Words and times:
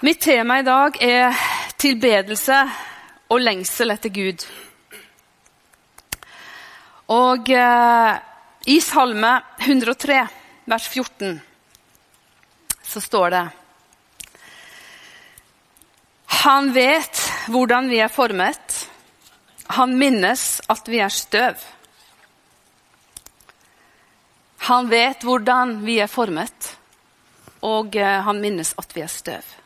Mitt 0.00 0.20
tema 0.20 0.58
i 0.60 0.62
dag 0.62 0.98
er 1.00 1.32
tilbedelse 1.80 2.56
og 3.32 3.40
lengsel 3.40 3.94
etter 3.94 4.12
Gud. 4.12 4.44
Og 7.16 7.48
eh, 7.48 8.18
i 8.68 8.76
Salme 8.84 9.30
103, 9.64 10.20
vers 10.68 10.90
14, 10.92 11.40
så 12.84 13.04
står 13.08 13.32
det 13.38 13.42
Han 16.44 16.72
vet 16.76 17.24
hvordan 17.48 17.88
vi 17.88 18.04
er 18.04 18.12
formet. 18.12 18.78
Han 19.80 19.96
minnes 19.96 20.46
at 20.68 20.92
vi 20.92 21.00
er 21.00 21.08
støv. 21.24 21.68
Han 24.68 24.92
vet 24.92 25.24
hvordan 25.24 25.78
vi 25.88 26.02
er 26.04 26.18
formet, 26.20 26.74
og 27.64 27.96
eh, 27.96 28.18
han 28.28 28.44
minnes 28.44 28.76
at 28.76 28.92
vi 28.92 29.00
er 29.00 29.22
støv. 29.22 29.56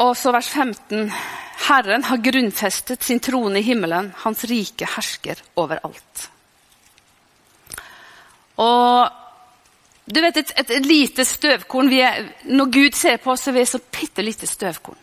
Og 0.00 0.16
så 0.16 0.32
vers 0.32 0.48
15. 0.48 1.10
Herren 1.68 2.04
har 2.04 2.22
grunnfestet 2.24 3.04
sin 3.04 3.20
trone 3.20 3.58
i 3.60 3.66
himmelen. 3.66 4.12
Hans 4.24 4.44
rike 4.48 4.88
hersker 4.96 5.42
overalt. 5.60 6.28
Og 8.62 9.10
du 10.04 10.20
vet, 10.20 10.36
et, 10.36 10.52
et, 10.58 10.86
lite 10.86 11.24
støvkorn 11.24 11.92
er, 11.92 12.26
Når 12.44 12.70
Gud 12.72 12.94
ser 12.94 13.16
på 13.16 13.30
oss, 13.32 13.44
så 13.44 13.50
er 13.50 13.60
vi 13.60 13.66
så 13.66 13.78
bitte 13.78 14.22
lite 14.22 14.46
støvkorn. 14.46 14.98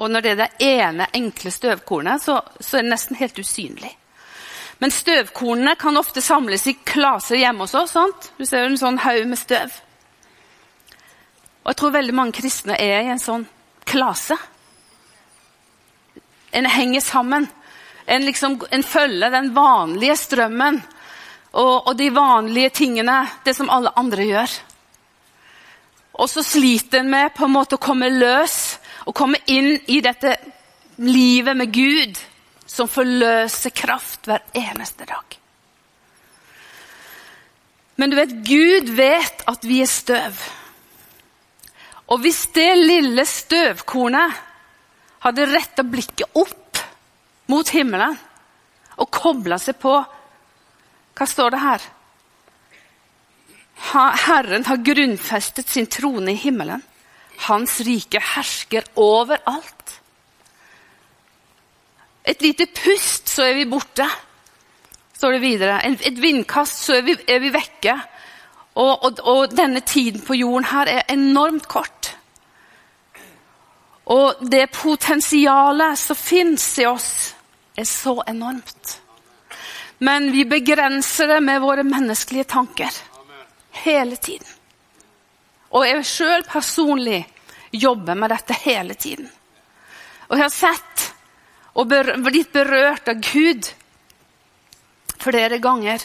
Og 0.00 0.10
når 0.10 0.20
det 0.20 0.30
er 0.30 0.36
det 0.36 0.50
ene 0.64 1.06
enkle 1.12 1.50
støvkornet, 1.50 2.22
så, 2.22 2.40
så 2.60 2.78
er 2.78 2.84
det 2.84 2.92
nesten 2.92 3.16
helt 3.16 3.38
usynlig. 3.38 3.90
Men 4.80 4.90
støvkornene 4.90 5.74
kan 5.76 5.96
ofte 6.00 6.22
samles 6.24 6.66
i 6.66 6.76
klaser 6.84 7.36
hjemme 7.36 7.66
hos 7.66 7.74
oss. 7.76 7.92
Sant? 7.92 8.30
Du 8.38 8.46
ser 8.48 8.64
en 8.64 8.78
sånn 8.80 9.00
haug 9.04 9.26
med 9.28 9.38
støv. 9.38 9.74
Og 11.70 11.74
jeg 11.76 11.78
tror 11.84 11.92
veldig 11.94 12.14
mange 12.18 12.34
kristne 12.34 12.74
er 12.82 13.04
i 13.06 13.10
en 13.12 13.20
sånn 13.22 13.44
klase. 13.86 14.34
En 16.50 16.66
henger 16.66 17.04
sammen. 17.06 17.46
En, 18.10 18.26
liksom, 18.26 18.56
en 18.74 18.82
følger 18.82 19.30
den 19.30 19.52
vanlige 19.54 20.16
strømmen 20.18 20.80
og, 21.52 21.86
og, 21.86 21.92
de 21.94 22.10
vanlige 22.10 22.74
tingene, 22.80 23.20
det 23.46 23.54
som 23.54 23.70
alle 23.70 23.94
andre 24.02 24.26
gjør. 24.26 24.58
Og 26.18 26.34
så 26.34 26.42
sliter 26.42 27.04
en 27.04 27.14
med 27.14 27.38
på 27.38 27.46
en 27.46 27.54
måte 27.54 27.78
å 27.78 27.84
komme 27.86 28.10
løs 28.18 28.58
og 29.06 29.14
komme 29.14 29.38
inn 29.46 29.76
i 29.86 30.02
dette 30.02 30.40
livet 30.98 31.54
med 31.54 31.70
Gud 31.70 32.18
som 32.66 32.90
forløser 32.90 33.78
kraft 33.78 34.26
hver 34.26 34.42
eneste 34.58 35.06
dag. 35.06 35.38
Men 37.94 38.10
du 38.10 38.18
vet, 38.18 38.40
Gud 38.42 38.90
vet 38.98 39.46
at 39.46 39.62
vi 39.62 39.84
er 39.86 39.94
støv. 39.94 40.50
Og 42.10 42.18
hvis 42.24 42.46
det 42.54 42.70
lille 42.78 43.24
støvkornet 43.28 44.38
hadde 45.24 45.46
retta 45.50 45.84
blikket 45.86 46.38
opp 46.38 46.80
mot 47.50 47.70
himmelen 47.70 48.16
og 49.00 49.10
kobla 49.14 49.58
seg 49.60 49.78
på 49.80 49.94
Hva 51.20 51.26
står 51.28 51.52
det 51.52 51.60
her? 51.60 51.82
Herren 53.90 54.64
har 54.64 54.84
grunnfestet 54.84 55.68
sin 55.68 55.88
trone 55.90 56.32
i 56.32 56.40
himmelen. 56.40 56.82
Hans 57.46 57.78
rike 57.84 58.20
hersker 58.34 58.88
overalt. 59.00 59.94
Et 62.24 62.40
lite 62.44 62.66
pust, 62.76 63.28
så 63.28 63.48
er 63.48 63.56
vi 63.58 63.68
borte, 63.68 64.06
står 65.16 65.36
det 65.36 65.42
videre. 65.42 65.78
Et 65.84 66.20
vindkast, 66.20 66.84
så 66.84 66.98
er 66.98 67.04
vi, 67.04 67.16
er 67.28 67.40
vi 67.42 67.52
vekke. 67.52 67.96
Og, 68.80 69.04
og, 69.04 69.20
og, 69.28 69.56
denne 69.56 69.80
tiden 69.84 70.22
på 70.24 70.36
jorden 70.38 70.68
her 70.70 70.88
er 70.88 71.08
enormt 71.12 71.66
kort. 71.68 71.99
Og 74.10 74.42
det 74.50 74.66
potensialet 74.74 75.98
som 75.98 76.18
fins 76.18 76.66
i 76.82 76.86
oss, 76.86 77.10
er 77.76 77.86
så 77.86 78.16
enormt. 78.26 78.96
Men 80.02 80.30
vi 80.32 80.44
begrenser 80.48 81.28
det 81.28 81.40
med 81.44 81.60
våre 81.62 81.84
menneskelige 81.86 82.48
tanker 82.50 82.96
hele 83.84 84.16
tiden. 84.16 84.48
Og 85.70 85.86
jeg 85.86 86.06
sjøl 86.08 86.42
personlig 86.48 87.20
jobber 87.70 88.18
med 88.18 88.32
dette 88.32 88.56
hele 88.64 88.96
tiden. 88.98 89.28
Og 90.28 90.38
jeg 90.38 90.42
har 90.42 90.54
sett 90.54 91.06
og 91.78 91.92
blitt 92.24 92.50
berørt 92.52 93.08
av 93.12 93.20
Gud 93.22 93.68
flere 95.20 95.60
ganger. 95.62 96.02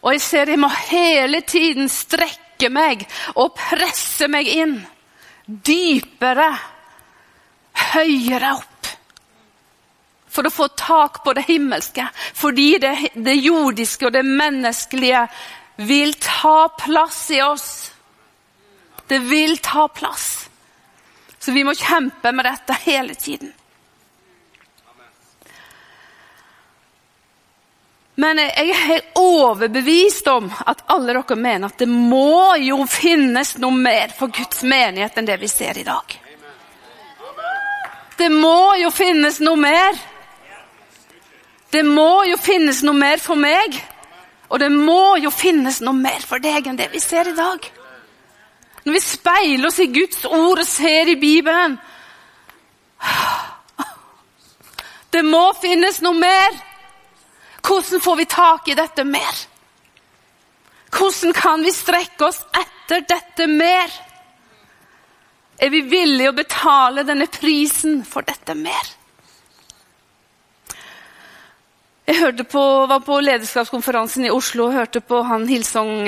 Og 0.00 0.16
jeg 0.16 0.24
ser 0.24 0.50
jeg 0.50 0.60
må 0.60 0.70
hele 0.88 1.42
tiden 1.46 1.90
strekke 1.92 2.70
meg 2.72 3.04
og 3.36 3.54
presse 3.58 4.26
meg 4.32 4.48
inn. 4.50 4.78
Dypere, 5.46 6.50
høyere 7.94 8.54
opp. 8.58 8.90
For 10.30 10.46
å 10.46 10.52
få 10.54 10.68
tak 10.78 11.22
på 11.24 11.34
det 11.34 11.46
himmelske. 11.48 12.06
Fordi 12.38 12.68
det, 12.82 12.92
det 13.14 13.34
jordiske 13.40 14.06
og 14.06 14.14
det 14.14 14.22
menneskelige 14.26 15.24
vil 15.90 16.14
ta 16.22 16.68
plass 16.78 17.24
i 17.34 17.40
oss. 17.42 17.70
Det 19.10 19.18
vil 19.18 19.58
ta 19.58 19.88
plass. 19.88 20.28
Så 21.38 21.52
vi 21.52 21.64
må 21.64 21.74
kjempe 21.74 22.32
med 22.32 22.46
dette 22.46 22.76
hele 22.84 23.16
tiden. 23.18 23.50
Men 28.20 28.36
jeg 28.42 28.68
er 28.68 28.80
helt 28.84 29.16
overbevist 29.16 30.26
om 30.28 30.50
at 30.68 30.82
alle 30.92 31.14
dere 31.14 31.36
mener 31.40 31.70
at 31.70 31.80
det 31.80 31.88
må 31.88 32.52
jo 32.60 32.82
finnes 32.84 33.54
noe 33.62 33.72
mer 33.72 34.12
for 34.12 34.28
Guds 34.34 34.60
menighet 34.68 35.16
enn 35.16 35.30
det 35.30 35.38
vi 35.40 35.48
ser 35.48 35.78
i 35.80 35.86
dag. 35.86 36.18
Det 38.20 38.28
må 38.28 38.76
jo 38.76 38.90
finnes 38.92 39.38
noe 39.40 39.56
mer. 39.56 39.96
Det 41.72 41.80
må 41.86 42.24
jo 42.28 42.36
finnes 42.36 42.82
noe 42.84 42.98
mer 42.98 43.22
for 43.22 43.38
meg. 43.40 43.78
Og 44.50 44.60
det 44.60 44.68
må 44.74 45.16
jo 45.22 45.30
finnes 45.32 45.78
noe 45.80 45.96
mer 45.96 46.20
for 46.26 46.42
deg 46.42 46.66
enn 46.68 46.76
det 46.76 46.90
vi 46.92 47.00
ser 47.00 47.30
i 47.30 47.36
dag. 47.36 47.64
Når 48.84 48.96
vi 48.96 49.02
speiler 49.04 49.68
oss 49.68 49.78
i 49.80 49.88
Guds 49.92 50.24
ord 50.28 50.60
og 50.60 50.68
ser 50.68 51.08
i 51.12 51.20
Bibelen 51.20 51.78
Det 55.10 55.22
må 55.26 55.42
finnes 55.58 55.98
noe 56.04 56.16
mer. 56.16 56.58
Hvordan 57.66 58.02
får 58.04 58.16
vi 58.20 58.26
tak 58.30 58.68
i 58.68 58.76
dette 58.78 59.04
mer? 59.04 59.40
Hvordan 60.94 61.32
kan 61.34 61.64
vi 61.64 61.72
strekke 61.74 62.28
oss 62.28 62.38
etter 62.52 63.02
dette 63.08 63.48
mer? 63.50 63.90
Er 65.60 65.68
vi 65.68 65.82
villige 65.84 66.30
å 66.30 66.36
betale 66.36 67.04
denne 67.04 67.26
prisen 67.28 68.00
for 68.08 68.24
dette 68.24 68.54
mer? 68.56 68.86
Jeg 72.08 72.16
på, 72.48 72.62
var 72.88 73.02
på 73.04 73.18
lederskapskonferansen 73.20 74.24
i 74.24 74.32
Oslo 74.32 74.70
og 74.70 74.78
hørte 74.78 75.02
på 75.04 75.20
han 75.28 75.44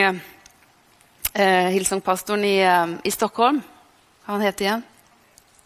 eh, 0.09 1.69
Hilsong-pastoren 1.77 2.47
i, 2.49 2.57
eh, 2.65 2.97
i, 3.05 3.13
Stockholm. 3.13 3.61
Han 4.25 4.41
het 4.41 4.65
igjen 4.65 4.83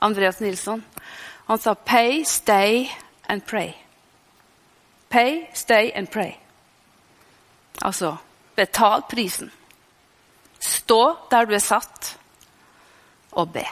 Andreas 0.03 0.43
Nilsson. 0.43 0.83
Han 1.47 1.59
sa 1.59 1.75
'pay, 1.75 2.25
stay 2.25 2.91
and 3.29 3.47
pray'. 3.47 3.75
Pay, 5.09 5.47
stay 5.55 5.93
and 5.95 6.11
pray. 6.11 6.35
Altså 7.83 8.17
betal 8.57 9.03
prisen. 9.09 9.51
Stå 10.59 11.17
der 11.31 11.45
du 11.45 11.55
er 11.55 11.63
satt, 11.63 12.17
og 13.37 13.53
be. 13.55 13.65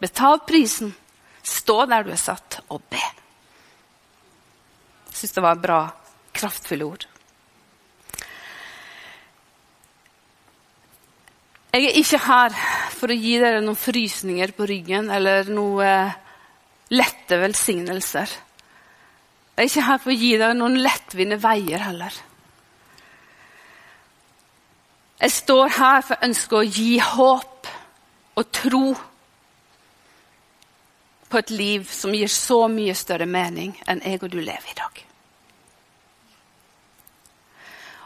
Betal 0.00 0.40
prisen. 0.46 0.94
Stå 1.46 1.84
der 1.86 2.06
du 2.06 2.10
er 2.10 2.20
satt, 2.20 2.60
og 2.74 2.82
be. 2.90 3.02
Jeg 5.06 5.20
syns 5.20 5.36
det 5.36 5.44
var 5.44 5.60
bra, 5.62 5.80
kraftfulle 6.34 6.88
ord. 6.88 7.06
Jeg 11.76 11.90
er 11.90 11.98
ikke 12.00 12.18
her 12.24 12.54
for 12.96 13.12
å 13.12 13.16
gi 13.20 13.34
dere 13.40 13.60
noen 13.60 13.76
frysninger 13.76 14.52
på 14.56 14.66
ryggen 14.68 15.10
eller 15.12 15.48
noen 15.52 16.12
lette 16.96 17.38
velsignelser. 17.40 18.30
Jeg 19.56 19.60
er 19.60 19.68
ikke 19.70 19.84
her 19.84 20.00
for 20.00 20.12
å 20.12 20.16
gi 20.16 20.30
dere 20.36 20.56
noen 20.56 20.78
lettvinte 20.80 21.38
veier 21.42 21.84
heller. 21.84 22.16
Jeg 25.20 25.32
står 25.32 25.76
her 25.78 26.02
for 26.04 26.16
å 26.16 26.26
ønske 26.28 26.58
å 26.58 26.64
gi 26.64 26.96
håp 27.00 27.55
og 28.36 28.50
tro 28.52 28.86
på 31.28 31.38
et 31.38 31.50
liv 31.50 31.86
som 31.90 32.14
gir 32.14 32.30
så 32.30 32.66
mye 32.70 32.94
større 32.94 33.26
mening 33.26 33.74
enn 33.88 34.02
jeg 34.04 34.22
og 34.22 34.30
du 34.30 34.38
lever 34.38 34.70
i 34.70 34.76
dag. 34.78 35.02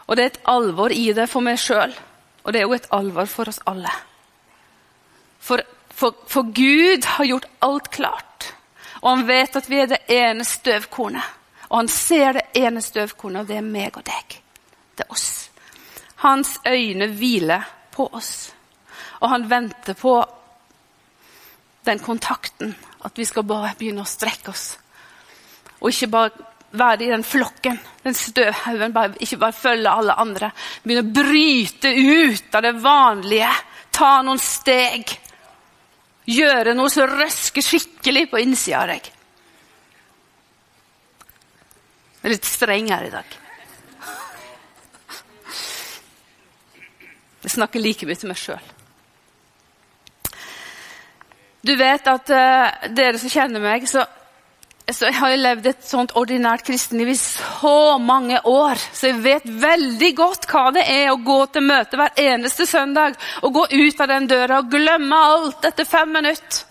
Og 0.07 0.17
det 0.17 0.23
er 0.23 0.31
et 0.33 0.41
alvor 0.51 0.91
i 0.91 1.11
det 1.15 1.27
for 1.31 1.45
meg 1.45 1.59
sjøl, 1.61 1.93
og 2.43 2.53
det 2.53 2.61
er 2.61 2.65
jo 2.67 2.75
et 2.75 2.89
alvor 2.91 3.29
for 3.31 3.51
oss 3.51 3.61
alle. 3.69 3.91
For, 5.39 5.61
for, 5.87 6.17
for 6.27 6.49
Gud 6.51 7.05
har 7.15 7.29
gjort 7.29 7.47
alt 7.63 7.91
klart, 7.93 8.49
og 9.01 9.09
han 9.13 9.27
vet 9.29 9.55
at 9.55 9.69
vi 9.69 9.79
er 9.81 9.91
det 9.93 10.01
ene 10.11 10.45
støvkornet. 10.45 11.37
Og 11.71 11.77
han 11.77 11.87
ser 11.87 12.35
det 12.35 12.43
ene 12.59 12.81
støvkornet, 12.83 13.45
og 13.45 13.47
det 13.47 13.61
er 13.61 13.63
meg 13.65 13.95
og 13.95 14.03
deg. 14.03 14.35
Det 14.97 15.05
er 15.05 15.13
oss. 15.15 15.29
Hans 16.21 16.57
øyne 16.67 17.07
hviler 17.15 17.63
på 17.95 18.09
oss. 18.11 18.51
Og 19.21 19.29
han 19.29 19.47
venter 19.49 19.97
på 19.97 20.15
den 21.85 21.99
kontakten. 21.99 22.75
At 23.01 23.17
vi 23.17 23.25
skal 23.25 23.45
bare 23.47 23.75
begynne 23.77 24.03
å 24.05 24.09
strekke 24.09 24.53
oss. 24.53 24.65
Og 25.81 25.89
ikke 25.89 26.11
bare 26.13 26.47
være 26.71 27.05
i 27.05 27.09
den 27.11 27.23
flokken, 27.25 27.79
den 28.03 28.15
støvhaugen. 28.15 28.95
Ikke 29.19 29.39
bare 29.41 29.57
følge 29.57 29.91
alle 29.91 30.15
andre. 30.21 30.51
Begynne 30.83 31.03
å 31.05 31.15
bryte 31.15 31.91
ut 31.91 32.55
av 32.55 32.65
det 32.65 32.75
vanlige. 32.81 33.51
Ta 33.91 34.13
noen 34.25 34.41
steg. 34.41 35.09
Gjøre 36.31 36.75
noe 36.77 36.91
som 36.93 37.09
røsker 37.09 37.65
skikkelig 37.65 38.27
på 38.31 38.41
innsida 38.41 38.83
av 38.83 38.93
deg. 38.93 39.09
Jeg 42.21 42.29
er 42.29 42.35
litt 42.35 42.45
streng 42.45 42.91
her 42.93 43.07
i 43.07 43.13
dag. 43.13 43.37
Jeg 47.41 47.55
snakker 47.55 47.81
like 47.81 48.05
mye 48.05 48.21
til 48.21 48.29
meg 48.29 48.37
sjøl. 48.37 48.69
Du 51.61 51.75
vet 51.77 52.07
at 52.09 52.33
uh, 52.33 52.89
dere 52.89 53.19
som 53.21 53.29
kjenner 53.29 53.61
meg, 53.61 53.85
så, 53.89 54.03
så 54.89 55.09
jeg 55.11 55.17
har 55.19 55.33
jeg 55.33 55.41
levd 55.43 55.69
et 55.69 55.83
sånt 55.85 56.15
ordinært 56.17 56.65
kristenliv 56.65 57.11
i 57.13 57.17
så 57.19 57.99
mange 58.01 58.39
år. 58.49 58.81
Så 58.81 59.11
jeg 59.11 59.21
vet 59.21 59.45
veldig 59.45 60.11
godt 60.17 60.49
hva 60.49 60.65
det 60.73 60.87
er 60.89 61.11
å 61.11 61.19
gå 61.21 61.37
til 61.53 61.67
møte 61.69 62.01
hver 62.01 62.17
eneste 62.23 62.65
søndag 62.69 63.19
og 63.45 63.53
gå 63.59 63.67
ut 63.77 64.01
av 64.01 64.09
den 64.09 64.27
døra 64.31 64.63
og 64.63 64.73
glemme 64.73 65.21
alt 65.29 65.69
etter 65.69 65.85
fem 65.85 66.09
minutter. 66.17 66.65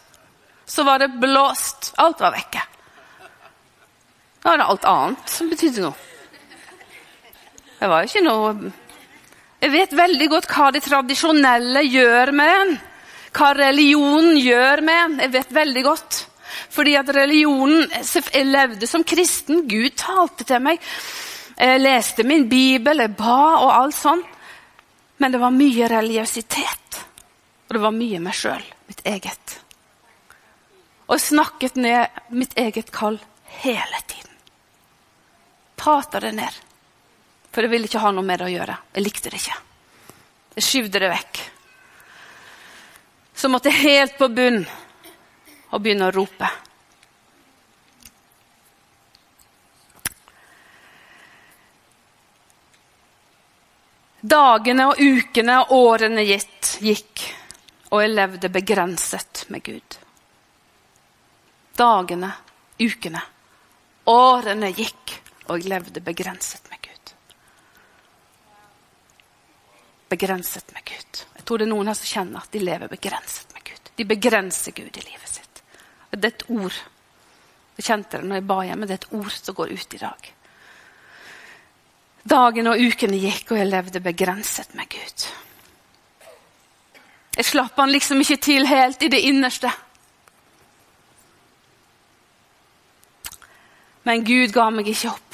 Så 0.71 0.85
var 0.87 1.03
det 1.03 1.11
blåst. 1.19 1.93
Alt 1.99 2.21
var 2.23 2.35
vekke. 2.35 2.63
Da 4.43 4.53
var 4.53 4.61
det 4.61 4.69
alt 4.73 4.87
annet 4.89 5.33
som 5.33 5.51
betydde 5.51 5.83
noe. 5.85 6.07
Det 7.81 7.89
var 7.89 8.03
jo 8.05 8.11
ikke 8.11 8.27
noe 8.27 8.71
Jeg 9.61 9.73
vet 9.73 9.93
veldig 9.97 10.27
godt 10.33 10.47
hva 10.53 10.71
det 10.73 10.83
tradisjonelle 10.85 11.83
gjør 11.85 12.33
med 12.37 12.53
en. 12.55 12.79
Hva 13.37 13.53
religionen 13.55 14.37
gjør 14.41 14.83
med. 14.87 15.21
Jeg 15.25 15.33
vet 15.37 15.55
veldig 15.55 15.85
godt. 15.87 16.19
Fordi 16.71 16.97
at 16.99 17.09
religionen 17.15 17.87
Jeg 17.91 18.47
levde 18.47 18.87
som 18.87 19.05
kristen. 19.05 19.67
Gud 19.69 19.97
talte 19.97 20.45
til 20.45 20.63
meg. 20.63 20.81
Jeg 21.61 21.81
leste 21.81 22.25
min 22.25 22.49
bibel, 22.49 22.99
jeg 22.99 23.17
ba 23.17 23.41
og 23.61 23.75
alt 23.75 23.97
sånt. 23.97 24.27
Men 25.21 25.33
det 25.33 25.41
var 25.41 25.53
mye 25.53 25.89
religiøsitet. 25.89 27.03
Og 27.69 27.77
det 27.77 27.83
var 27.83 27.93
mye 27.93 28.21
meg 28.21 28.35
sjøl. 28.35 28.65
Mitt 28.89 29.05
eget. 29.05 29.61
Og 31.07 31.19
jeg 31.19 31.27
snakket 31.29 31.77
ned 31.77 32.23
mitt 32.33 32.57
eget 32.59 32.91
kall 32.95 33.21
hele 33.61 34.03
tiden 34.07 34.21
prata 35.81 36.21
det 36.21 36.33
ned. 36.33 36.57
For 37.51 37.65
jeg 37.65 37.73
ville 37.73 37.89
ikke 37.89 38.03
ha 38.03 38.13
noe 38.15 38.27
med 38.27 38.41
det 38.41 38.51
å 38.51 38.53
gjøre. 38.53 38.77
Jeg 38.95 39.05
likte 39.05 39.33
det 39.33 39.41
ikke. 39.41 39.57
Jeg 40.59 40.67
skyvde 40.67 41.03
det 41.03 41.11
vekk. 41.11 41.41
Så 43.41 43.49
måtte 43.49 43.71
jeg 43.73 43.81
helt 43.81 44.19
på 44.21 44.27
bunn 44.29 44.59
og 45.73 45.81
begynne 45.81 46.11
å 46.11 46.13
rope. 46.13 46.49
Dagene 54.21 54.91
og 54.91 55.01
ukene 55.01 55.57
og 55.63 55.73
årene 55.79 56.27
gitt, 56.29 56.75
gikk, 56.85 57.25
og 57.89 58.05
jeg 58.05 58.13
levde 58.13 58.53
begrenset 58.53 59.47
med 59.49 59.65
Gud. 59.65 59.97
Dagene, 61.81 62.35
ukene, 62.77 63.25
årene 64.13 64.75
gikk, 64.77 65.17
og 65.47 65.57
jeg 65.57 65.73
levde 65.73 66.05
begrenset 66.05 66.69
med 66.69 66.85
Gud. 66.85 67.15
Begrenset 70.11 70.73
med 70.75 70.83
Gud. 70.85 71.21
Jeg 71.37 71.45
tror 71.47 71.61
det 71.61 71.69
er 71.69 71.71
noen 71.71 71.91
her 71.91 71.99
som 71.99 72.11
kjenner 72.11 72.43
at 72.43 72.53
de 72.53 72.63
lever 72.65 72.91
begrenset 72.91 73.53
med 73.55 73.63
Gud. 73.69 73.93
De 73.97 74.07
begrenser 74.11 74.75
Gud 74.75 74.91
i 74.91 75.05
livet 75.07 75.31
sitt. 75.31 75.63
Det 76.11 76.25
er 76.25 76.35
et 76.35 76.49
ord. 76.51 76.81
Jeg 77.79 77.87
kjente 77.87 78.19
det 78.19 78.27
når 78.27 78.41
jeg 78.41 78.47
ba 78.51 78.59
hjemme. 78.67 78.89
Det 78.89 78.97
er 78.97 79.03
et 79.05 79.13
ord 79.21 79.37
som 79.37 79.57
går 79.57 79.75
ut 79.77 79.95
i 79.95 80.01
dag. 80.03 80.33
Dagen 82.31 82.69
og 82.69 82.83
ukene 82.83 83.21
gikk, 83.23 83.53
og 83.53 83.61
jeg 83.61 83.71
levde 83.71 84.03
begrenset 84.05 84.75
med 84.77 84.91
Gud. 84.93 85.29
Jeg 87.37 87.47
slapp 87.47 87.79
han 87.79 87.95
liksom 87.95 88.21
ikke 88.21 88.37
til 88.43 88.67
helt 88.69 89.03
i 89.03 89.09
det 89.09 89.23
innerste. 89.25 89.71
Men 94.05 94.25
Gud 94.27 94.53
ga 94.53 94.67
meg 94.75 94.91
ikke 94.91 95.15
opp. 95.15 95.30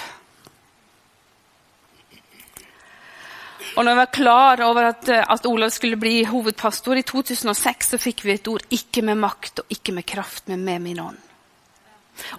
Og 3.77 3.85
når 3.85 3.93
jeg 3.93 4.01
var 4.01 4.13
klar 4.15 4.63
over 4.65 4.89
at, 4.89 5.09
eh, 5.13 5.25
at, 5.29 5.47
Olav 5.47 5.71
skulle 5.71 5.99
bli 6.01 6.25
hovedpastor 6.25 6.97
i 6.97 7.05
2006, 7.05 7.93
så 7.93 8.01
fikk 8.01 8.25
vi 8.25 8.33
et 8.33 8.49
ord 8.49 8.65
ikke 8.73 9.03
med 9.05 9.21
makt 9.21 9.61
og 9.61 9.73
ikke 9.73 9.93
med 9.93 10.07
kraft, 10.09 10.49
men 10.49 10.65
med 10.65 10.81
min 10.81 11.01
ånd. 11.01 11.19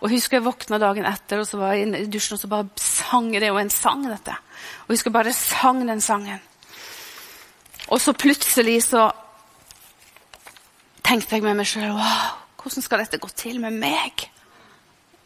Og 0.02 0.10
husker 0.10 0.38
Jeg 0.38 0.46
våkna 0.46 0.80
dagen 0.82 1.06
etter 1.06 1.38
og 1.38 1.46
så 1.46 1.60
var 1.62 1.76
jeg 1.76 1.94
i 1.94 2.10
dusjen 2.10 2.34
og 2.34 2.42
så 2.42 2.50
bare 2.50 2.66
sang 2.82 3.30
det 3.30 3.52
og 3.52 3.60
en 3.62 3.70
sang. 3.70 4.08
dette. 4.10 4.34
Og 4.88 4.96
husker 4.96 5.12
jeg 5.12 5.14
bare 5.14 5.34
sang 5.34 5.88
den 5.88 6.02
sangen. 6.02 6.42
Og 7.88 8.02
så 8.02 8.14
plutselig 8.14 8.84
så 8.84 9.12
tenkte 11.04 11.36
jeg 11.36 11.44
med 11.44 11.56
meg 11.56 11.68
sjøl 11.70 11.94
wow, 11.94 12.34
hvordan 12.58 12.84
skal 12.84 13.00
dette 13.00 13.22
gå 13.22 13.30
til 13.30 13.62
med 13.62 13.72
meg? 13.72 14.26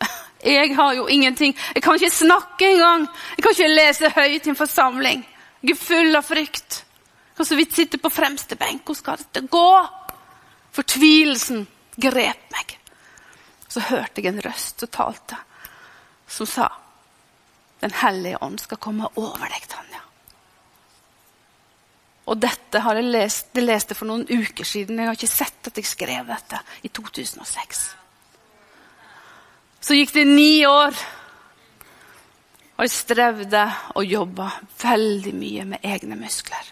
Jeg 0.44 0.76
har 0.76 0.94
jo 0.94 1.08
ingenting. 1.08 1.56
Jeg 1.74 1.84
kan 1.84 1.96
ikke 1.96 2.10
snakke 2.10 2.66
engang. 2.66 3.08
Jeg 3.38 3.44
kan 3.44 3.52
ikke 3.52 3.76
lese 3.76 4.10
høyt 4.10 4.46
i 4.46 4.50
en 4.50 4.56
forsamling. 4.56 5.26
Jeg 5.62 5.76
er 5.76 5.80
full 5.80 6.18
av 6.18 6.26
frykt. 6.26 6.82
Jeg 6.82 7.38
kan 7.38 7.48
så 7.48 7.58
vidt 7.58 7.76
sitte 7.78 8.00
på 8.02 8.12
fremste 8.14 8.58
benk. 8.60 8.84
Hvordan 8.86 9.02
skal 9.02 9.22
dette 9.22 9.44
gå? 9.52 9.70
Fortvilelsen 10.76 11.66
grep 12.02 12.46
meg. 12.54 12.78
Så 13.72 13.84
hørte 13.88 14.22
jeg 14.22 14.34
en 14.34 14.44
røst 14.44 14.82
som 14.84 14.92
talte, 14.92 15.38
som 16.28 16.50
sa 16.50 16.70
Den 17.82 17.94
hellige 17.98 18.38
ånd 18.46 18.60
skal 18.62 18.78
komme 18.78 19.08
over 19.18 19.48
deg, 19.50 19.64
Tanja. 19.66 20.04
Og 22.30 22.38
dette 22.38 22.80
har 22.86 23.00
jeg 23.00 23.10
lest, 23.10 23.48
det 23.56 23.64
leste 23.64 23.98
for 23.98 24.06
noen 24.06 24.28
uker 24.30 24.68
siden. 24.68 25.00
Jeg 25.00 25.10
har 25.10 25.18
ikke 25.18 25.30
sett 25.32 25.70
at 25.72 25.80
jeg 25.80 25.90
skrev 25.90 26.30
dette 26.30 26.60
i 26.86 26.92
2006. 26.94 27.82
Så 29.82 29.98
gikk 29.98 30.14
det 30.14 30.28
ni 30.30 30.62
år. 30.70 30.94
Og 32.82 32.88
jeg 32.88 32.96
strevde 32.96 33.60
og 33.94 34.08
jobba 34.10 34.48
veldig 34.82 35.32
mye 35.38 35.66
med 35.70 35.84
egne 35.86 36.16
muskler. 36.18 36.66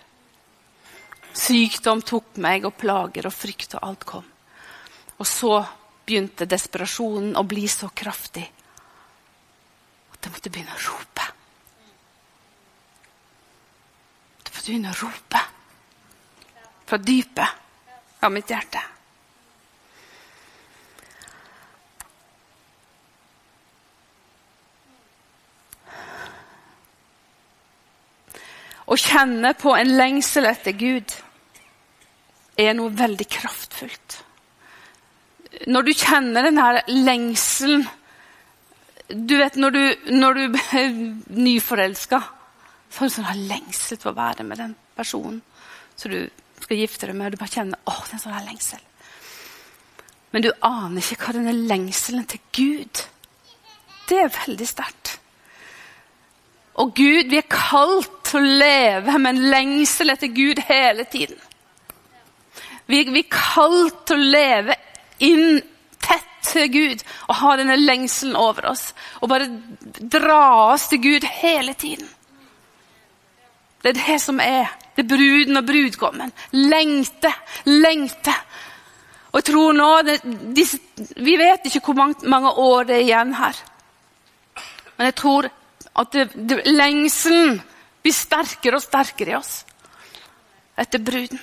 Sykdom 1.37 2.01
tok 2.01 2.39
meg, 2.41 2.65
og 2.65 2.73
plager 2.81 3.27
og 3.29 3.35
frykt 3.35 3.75
og 3.77 3.83
alt 3.85 4.07
kom. 4.09 4.25
Og 5.21 5.27
så 5.29 5.59
begynte 6.09 6.49
desperasjonen 6.49 7.37
å 7.37 7.45
bli 7.45 7.67
så 7.69 7.91
kraftig 7.93 8.47
at 10.09 10.25
jeg 10.25 10.33
måtte 10.33 10.49
begynne 10.49 10.73
å 10.73 10.81
rope. 10.87 11.27
Jeg 14.33 14.49
måtte 14.49 14.65
begynne 14.65 14.95
å 14.95 15.01
rope 15.05 15.43
fra 16.89 16.97
dypet 17.05 18.25
av 18.25 18.33
mitt 18.33 18.49
hjerte. 18.49 18.81
Å 28.89 28.97
kjenne 28.97 29.53
på 29.57 29.75
en 29.77 29.91
lengsel 29.99 30.47
etter 30.49 30.73
Gud 30.77 31.13
er 32.59 32.73
noe 32.75 32.89
veldig 32.97 33.27
kraftfullt. 33.29 34.17
Når 35.69 35.85
du 35.85 35.91
kjenner 35.97 36.45
denne 36.45 36.83
lengselen 36.87 37.87
Du 39.09 39.33
vet 39.39 39.55
når 39.57 39.73
du, 39.73 39.83
når 40.13 40.35
du 40.37 40.57
er 40.77 40.91
nyforelska, 41.33 42.19
så 42.89 43.01
har 43.01 43.09
du 43.09 43.13
sånn 43.15 43.47
lengsel 43.49 43.97
til 43.97 44.11
å 44.11 44.17
være 44.17 44.45
med 44.45 44.61
den 44.61 44.75
personen 44.97 45.39
som 45.97 46.13
du 46.13 46.19
skal 46.61 46.77
gifte 46.77 47.09
deg 47.09 47.17
med. 47.17 47.25
Og 47.25 47.33
du 47.33 47.41
bare 47.41 47.55
kjenner 47.55 47.89
åh, 47.89 48.03
det 48.05 48.13
er 48.13 48.19
en 48.19 48.23
sånn 48.25 48.45
lengsel. 48.45 48.83
Men 50.29 50.45
du 50.45 50.51
aner 50.61 51.01
ikke 51.01 51.25
hva 51.25 51.35
denne 51.39 51.55
lengselen 51.57 52.27
til 52.29 52.41
Gud 52.53 53.01
Det 54.09 54.17
er 54.17 54.29
veldig 54.33 54.65
sterkt. 54.69 54.98
Og 56.79 56.93
Gud, 56.95 57.27
vi 57.27 57.39
er 57.41 57.47
kalt 57.51 58.11
til 58.29 58.39
å 58.39 58.57
leve 58.61 59.17
med 59.19 59.35
en 59.35 59.49
lengsel 59.51 60.13
etter 60.13 60.31
Gud 60.31 60.61
hele 60.69 61.03
tiden. 61.11 61.39
Vi, 62.89 63.03
er 63.03 63.25
kalt 63.29 64.05
til 64.09 64.17
å 64.17 64.29
leve 64.33 64.77
inn 65.21 65.59
tett 66.01 66.29
til 66.47 66.69
Gud 66.73 67.03
og 67.27 67.35
ha 67.41 67.55
denne 67.59 67.75
lengselen 67.77 68.37
over 68.39 68.71
oss. 68.71 68.87
Og 69.19 69.29
bare 69.29 69.49
dra 69.99 70.71
oss 70.71 70.87
til 70.89 71.03
Gud 71.03 71.27
hele 71.41 71.75
tiden. 71.77 72.07
Det 73.83 73.93
er 73.93 73.99
det 73.99 74.17
som 74.23 74.39
er. 74.43 74.71
Det 74.95 75.03
er 75.05 75.11
bruden 75.11 75.59
og 75.59 75.67
brudgommen. 75.67 76.33
Lengte, 76.55 77.31
lengte. 77.67 78.33
Og 79.29 79.39
jeg 79.39 79.49
tror 79.51 79.75
nå 79.77 79.91
det, 80.07 80.17
disse, 80.57 80.79
Vi 81.15 81.37
vet 81.37 81.67
ikke 81.69 81.91
hvor 81.91 81.99
mange, 82.01 82.27
mange 82.27 82.51
år 82.57 82.89
det 82.89 82.95
er 82.97 83.05
igjen 83.05 83.35
her. 83.37 83.61
Men 84.97 85.11
jeg 85.11 85.15
tror 85.21 85.51
at 85.95 86.11
det, 86.11 86.29
det, 86.35 86.61
lengselen 86.69 87.59
blir 88.03 88.15
sterkere 88.15 88.79
og 88.79 88.83
sterkere 88.83 89.33
i 89.33 89.37
oss 89.39 89.53
etter 90.79 91.01
bruden. 91.03 91.39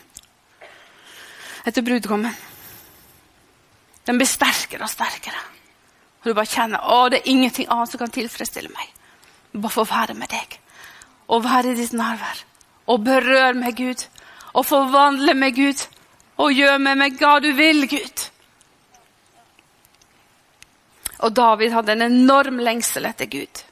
etter 1.67 1.83
brudgommen. 1.83 2.35
Den 4.07 4.19
blir 4.21 4.29
sterkere 4.31 4.87
og 4.87 4.91
sterkere. 4.91 5.41
Og 6.23 6.31
du 6.31 6.35
bare 6.35 6.51
kjenner 6.51 6.85
å, 6.95 7.09
det 7.11 7.21
er 7.21 7.33
ingenting 7.33 7.67
annet 7.71 7.91
som 7.91 8.01
kan 8.01 8.15
tilfredsstille 8.15 8.71
meg. 8.71 8.93
Bare 9.57 9.75
få 9.75 9.85
være 9.89 10.15
med 10.15 10.31
deg. 10.31 10.57
Og 11.27 11.43
være 11.45 11.73
i 11.73 11.79
ditt 11.79 11.95
nærvær. 11.97 12.45
Og 12.87 13.03
berøre 13.03 13.55
meg, 13.59 13.77
Gud. 13.77 14.07
Og 14.55 14.67
forvandle 14.67 15.35
meg, 15.35 15.59
Gud. 15.59 15.83
Og 16.39 16.55
gjøre 16.55 16.79
med 16.79 17.01
meg 17.03 17.19
hva 17.19 17.37
du 17.43 17.51
vil, 17.59 17.89
Gud. 17.91 18.27
Og 21.27 21.35
David 21.35 21.75
hadde 21.75 21.97
en 21.97 22.07
enorm 22.07 22.61
lengsel 22.63 23.09
etter 23.09 23.31
Gud. 23.33 23.63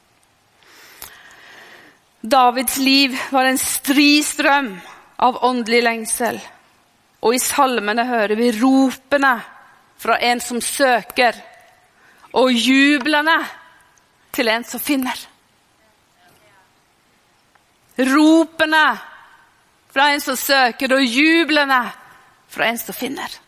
Davids 2.25 2.77
liv 2.77 3.17
var 3.29 3.45
en 3.45 3.57
stri 3.57 4.23
strøm 4.23 4.71
av 5.21 5.37
åndelig 5.45 5.81
lengsel. 5.85 6.39
Og 7.21 7.35
i 7.35 7.41
salmene 7.41 8.05
hører 8.05 8.35
vi 8.39 8.49
ropene 8.57 9.35
fra 10.01 10.17
en 10.21 10.41
som 10.41 10.61
søker, 10.61 11.37
og 12.35 12.51
jublene 12.51 13.37
til 14.35 14.49
en 14.51 14.65
som 14.67 14.81
finner. 14.81 15.21
Ropene 17.95 18.85
fra 19.93 20.09
en 20.11 20.21
som 20.21 20.35
søker, 20.35 20.97
og 20.97 21.05
jublene 21.05 21.81
fra 22.51 22.67
en 22.67 22.81
som 22.81 22.97
finner. 22.97 23.39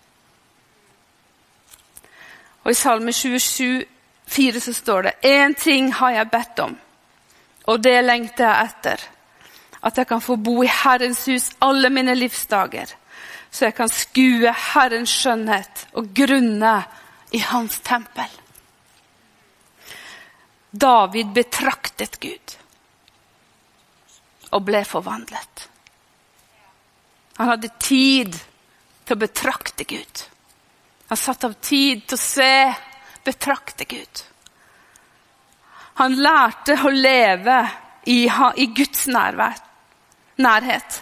Og 2.63 2.71
I 2.71 2.77
Salme 2.77 3.13
27, 3.15 3.85
4 4.27 4.59
så 4.59 4.73
står 4.73 5.01
det 5.07 5.13
én 5.27 5.55
ting 5.55 5.91
har 5.93 6.11
jeg 6.11 6.31
bedt 6.31 6.59
om, 6.59 6.77
og 7.67 7.81
det 7.83 7.97
lengter 8.05 8.47
jeg 8.47 8.71
etter. 8.71 9.03
At 9.87 9.99
jeg 9.99 10.09
kan 10.09 10.23
få 10.23 10.37
bo 10.41 10.61
i 10.63 10.71
Herrens 10.71 11.25
hus 11.29 11.51
alle 11.63 11.91
mine 11.93 12.15
livsdager, 12.17 12.89
så 13.51 13.67
jeg 13.67 13.75
kan 13.77 13.91
skue 13.91 14.53
Herrens 14.73 15.13
skjønnhet 15.13 15.87
og 15.99 16.09
grunne 16.15 16.75
i 17.35 17.41
Hans 17.43 17.79
tempel. 17.85 18.29
David 20.71 21.33
betraktet 21.35 22.19
Gud 22.21 22.57
og 24.51 24.63
ble 24.67 24.83
forvandlet. 24.87 25.67
Han 27.37 27.51
hadde 27.51 27.69
tid 27.81 28.35
til 29.05 29.15
å 29.15 29.21
betrakte 29.21 29.85
Gud. 29.87 30.23
Han 31.07 31.19
satte 31.19 31.49
av 31.49 31.55
tid 31.63 32.03
til 32.07 32.17
å 32.17 32.21
se, 32.21 32.53
betrakte 33.25 33.87
Gud. 33.87 34.23
Han 35.97 36.17
lærte 36.21 36.75
å 36.85 36.91
leve 36.93 37.57
i, 38.05 38.25
i 38.27 38.67
Guds 38.77 39.07
nærvær, 39.09 39.57
nærhet 40.37 40.99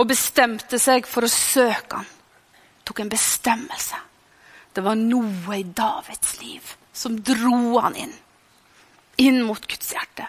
og 0.00 0.08
bestemte 0.08 0.80
seg 0.80 1.06
for 1.08 1.26
å 1.26 1.32
søke 1.32 2.00
han. 2.00 2.08
Tok 2.88 3.02
en 3.04 3.12
bestemmelse. 3.12 4.00
Det 4.72 4.84
var 4.84 4.96
noe 4.96 5.58
i 5.58 5.66
Davids 5.66 6.38
liv 6.40 6.74
som 6.96 7.18
dro 7.20 7.76
han 7.82 7.96
inn. 8.00 8.14
Inn 9.20 9.42
mot 9.44 9.64
Guds 9.68 9.92
hjerte. 9.92 10.28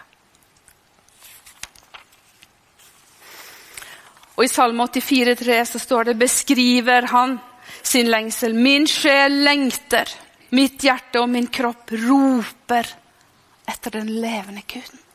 Og 4.36 4.44
I 4.44 4.50
Salme 4.50 4.84
84,3 4.88 5.60
så 5.68 5.80
står 5.80 6.10
det 6.10 6.20
beskriver 6.20 7.08
han 7.12 7.38
sin 7.82 8.08
lengsel. 8.12 8.54
Min 8.56 8.86
sjel 8.88 9.40
lengter, 9.44 10.08
mitt 10.56 10.84
hjerte 10.84 11.20
og 11.20 11.28
min 11.32 11.48
kropp 11.52 11.92
roper 12.04 12.88
etter 13.70 13.98
den 13.98 14.10
levende 14.20 14.62
Guden. 14.66 15.06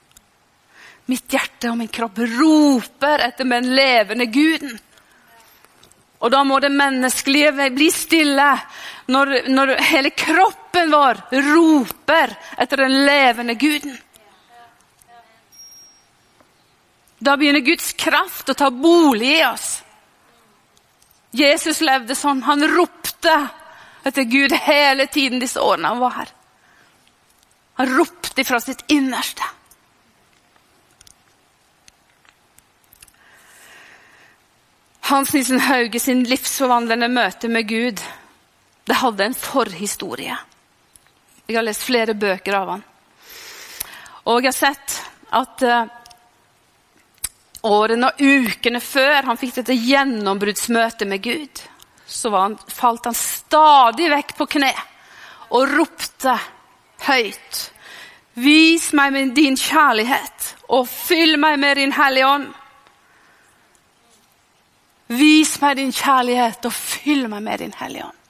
Mitt 1.06 1.30
hjerte 1.30 1.70
og 1.70 1.78
min 1.78 1.92
kropp 1.94 2.18
roper 2.40 3.28
etter 3.28 3.46
den 3.46 3.70
levende 3.78 4.26
Guden. 4.26 4.74
Og 6.26 6.32
da 6.34 6.42
må 6.48 6.58
det 6.64 6.72
menneskelige 6.74 7.70
bli 7.76 7.92
stille 7.94 8.48
når, 9.14 9.36
når 9.52 9.76
hele 9.92 10.10
kroppen 10.18 10.90
vår 10.90 11.22
roper 11.52 12.34
etter 12.58 12.82
den 12.86 12.96
levende 13.06 13.54
Guden. 13.60 13.98
Da 17.26 17.36
begynner 17.38 17.64
Guds 17.66 17.94
kraft 17.98 18.50
å 18.50 18.58
ta 18.58 18.72
bolig 18.74 19.36
i 19.38 19.46
oss. 19.48 19.70
Jesus 21.36 21.82
levde 21.84 22.16
sånn. 22.16 22.42
Han 22.48 22.64
ropte 22.70 23.36
etter 24.06 24.28
Gud 24.30 24.54
hele 24.66 25.08
tiden 25.12 25.42
disse 25.42 25.62
årene 25.62 25.94
han 25.94 26.02
var 26.02 26.18
her. 26.20 26.34
Han 27.82 27.92
ropte 27.98 28.25
fra 28.44 28.60
sitt 28.60 28.84
innerste. 28.92 29.44
Hans 35.06 35.32
Nilsen 35.34 35.62
Hauge 35.62 36.00
sin 36.02 36.26
livsforvandlende 36.28 37.08
møte 37.14 37.48
med 37.48 37.70
Gud 37.70 38.02
det 38.86 38.94
hadde 38.94 39.26
en 39.26 39.34
forhistorie. 39.38 40.38
Jeg 41.48 41.58
har 41.58 41.66
lest 41.66 41.86
flere 41.86 42.14
bøker 42.18 42.58
av 42.58 42.72
han. 42.76 42.84
Og 44.30 44.42
jeg 44.42 44.52
har 44.52 44.58
sett 44.58 44.98
at 45.36 45.64
uh, 45.66 45.86
årene 47.66 48.12
og 48.12 48.22
ukene 48.22 48.82
før 48.82 49.30
han 49.30 49.40
fikk 49.42 49.60
dette 49.60 49.78
gjennombruddsmøtet 49.78 51.10
med 51.10 51.24
Gud, 51.26 51.62
så 52.06 52.32
han, 52.34 52.58
falt 52.70 53.10
han 53.10 53.18
stadig 53.18 54.10
vekk 54.14 54.36
på 54.38 54.50
kne 54.58 54.74
og 55.54 55.70
ropte 55.74 56.36
høyt. 57.06 57.62
Vis 58.36 58.90
meg 58.94 59.14
med 59.16 59.34
din 59.36 59.56
kjærlighet, 59.58 60.56
og 60.70 60.90
fyll 60.92 61.38
meg 61.40 61.60
med 61.60 61.80
din 61.80 61.94
Hellige 61.96 62.28
Ånd. 62.28 62.48
Vis 65.08 65.56
meg 65.62 65.78
din 65.80 65.94
kjærlighet, 65.96 66.66
og 66.66 66.74
fyll 66.74 67.30
meg 67.32 67.46
med 67.46 67.64
din 67.64 67.76
Hellige 67.80 68.10
Ånd. 68.10 68.22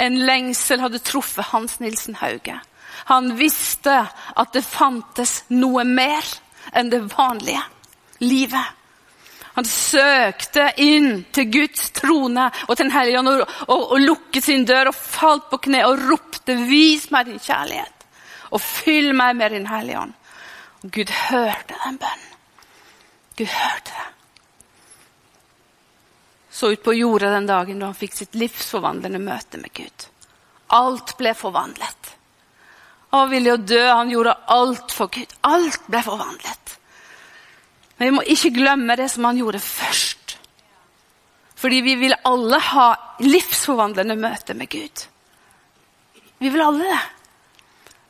En 0.00 0.18
lengsel 0.24 0.80
hadde 0.80 1.02
truffet 1.04 1.50
Hans 1.50 1.80
Nilsen 1.80 2.14
Hauge. 2.22 2.54
Han 3.10 3.34
visste 3.36 3.96
at 4.36 4.52
det 4.54 4.64
fantes 4.64 5.42
noe 5.52 5.84
mer 5.84 6.26
enn 6.76 6.92
det 6.92 7.02
vanlige 7.10 7.62
livet. 8.22 8.76
Han 9.56 9.66
søkte 9.66 10.70
inn 10.80 11.24
til 11.34 11.50
Guds 11.52 11.90
trone 11.96 12.46
og 12.68 12.76
til 12.76 12.86
Den 12.86 12.94
hellige 12.94 13.18
ånd 13.18 13.28
og, 13.32 13.40
og, 13.66 13.80
og, 13.92 13.98
lukket 14.00 14.46
sin 14.46 14.64
dør 14.64 14.92
og 14.92 14.96
falt 14.96 15.50
på 15.50 15.58
kne 15.66 15.82
og 15.88 15.98
ropte 16.06 16.54
'Vis 16.54 17.10
meg 17.10 17.26
din 17.26 17.42
kjærlighet', 17.42 17.99
og 18.50 18.62
fyll 18.62 19.12
meg 19.16 19.36
med 19.38 19.54
din 19.54 19.68
hellige 19.70 20.00
ånd. 20.00 20.14
Og 20.82 20.92
Gud 20.94 21.12
hørte 21.30 21.76
den 21.84 21.98
bønnen. 22.00 22.38
Gud 23.36 23.46
hørte 23.46 23.92
det. 23.94 24.06
Så 26.50 26.72
ut 26.72 26.82
på 26.84 26.92
jorda 26.92 27.30
den 27.30 27.46
dagen 27.48 27.78
da 27.80 27.88
han 27.88 27.96
fikk 27.96 28.16
sitt 28.16 28.34
livsforvandlende 28.36 29.20
møte 29.22 29.60
med 29.60 29.72
Gud. 29.76 30.08
Alt 30.76 31.14
ble 31.18 31.32
forvandlet. 31.38 32.16
Han 33.10 33.24
var 33.24 33.30
villig 33.30 33.52
å 33.54 33.62
dø, 33.62 33.84
han 33.86 34.10
gjorde 34.12 34.36
alt 34.54 34.92
for 34.94 35.10
Gud. 35.14 35.32
Alt 35.46 35.86
ble 35.90 36.02
forvandlet. 36.04 36.74
Men 37.96 38.10
vi 38.10 38.16
må 38.16 38.26
ikke 38.34 38.52
glemme 38.54 38.96
det 38.96 39.08
som 39.12 39.26
han 39.28 39.38
gjorde 39.40 39.62
først. 39.62 40.36
Fordi 41.60 41.80
vi 41.84 41.96
vil 42.00 42.14
alle 42.24 42.60
ha 42.70 42.86
livsforvandlende 43.20 44.16
møte 44.16 44.54
med 44.56 44.70
Gud. 44.72 45.02
Vi 46.40 46.48
vil 46.48 46.62
alle 46.64 46.86
det. 46.88 47.00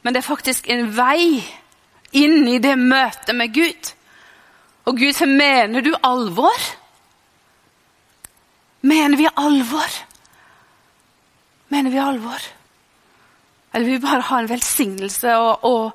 Men 0.02 0.14
det 0.14 0.23
er 0.23 0.28
faktisk 0.28 0.69
en 0.73 0.90
vei 0.97 1.42
inn 2.16 2.49
i 2.49 2.59
det 2.62 2.76
møtet 2.78 3.35
med 3.37 3.52
Gud. 3.54 3.92
Og 4.87 4.97
Gud 4.97 5.12
så 5.14 5.26
'Mener 5.26 5.80
du 5.80 5.95
alvor?' 6.02 6.76
Mener 8.83 9.16
vi 9.16 9.28
alvor? 9.37 9.92
Mener 11.69 11.90
vi 11.90 11.99
alvor? 11.99 12.40
Eller 13.75 13.87
vil 13.87 13.99
vi 13.99 14.07
bare 14.07 14.25
ha 14.26 14.38
en 14.40 14.49
velsignelse 14.49 15.35
og, 15.37 15.64
og, 15.64 15.92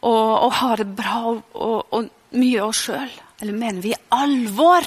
og, 0.00 0.42
og 0.46 0.52
ha 0.52 0.76
det 0.76 0.96
bra 0.96 1.18
og, 1.54 2.10
mye 2.30 2.60
av 2.62 2.68
oss 2.68 2.84
sjøl? 2.86 3.10
Eller 3.42 3.58
mener 3.58 3.82
vi 3.82 3.94
alvor? 4.14 4.86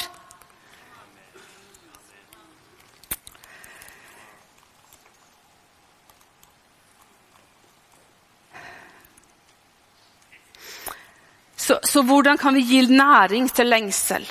Så, 11.68 11.80
så, 11.84 12.02
hvordan 12.02 12.38
kan 12.40 12.56
vi 12.56 12.62
gi 12.64 12.86
næring 12.88 13.50
til 13.52 13.68
lengsel? 13.68 14.24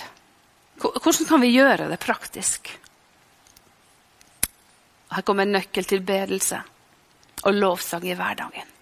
Hvordan 0.80 1.26
kan 1.28 1.42
vi 1.42 1.50
gjøre 1.52 1.90
det 1.90 1.98
praktisk? 2.00 2.70
Her 5.12 5.24
kommer 5.24 5.44
en 5.44 5.52
nøkkel 5.52 5.84
til 5.84 6.00
bedelse 6.00 6.62
og 7.44 7.54
lovsang 7.54 8.06
i 8.08 8.14
hverdagen. 8.16 8.72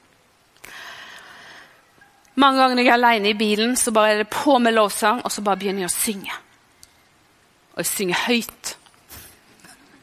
Mange 2.39 2.61
ganger 2.61 2.77
når 2.77 2.87
jeg 2.87 2.93
er 2.93 3.01
alene 3.01 3.33
i 3.33 3.39
bilen, 3.39 3.75
så 3.77 3.91
bare 3.95 4.13
er 4.13 4.23
det 4.23 4.31
på 4.31 4.59
med 4.59 4.75
lovsang, 4.75 5.25
og 5.25 5.33
så 5.33 5.43
bare 5.43 5.59
begynner 5.59 5.85
jeg 5.85 5.91
å 5.91 5.95
synge. 5.95 6.39
Og 7.75 7.83
jeg 7.83 7.91
synger 7.91 8.23
høyt. 8.29 8.77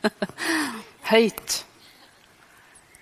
høyt. 1.14 1.58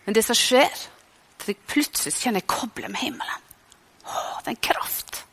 Men 0.06 0.18
det 0.18 0.25
som 0.25 0.38
skjer, 0.38 0.70
er 0.70 1.41
at 1.41 1.50
jeg 1.50 1.70
plutselig 1.70 2.13
kjenner 2.18 2.41
jeg 2.44 2.53
kobler 2.53 2.94
med 2.94 3.01
himmelen. 3.01 3.50
Å, 4.06 4.13
det 4.44 4.53
er 4.53 4.56
en 4.56 4.63
kraft. 4.70 5.24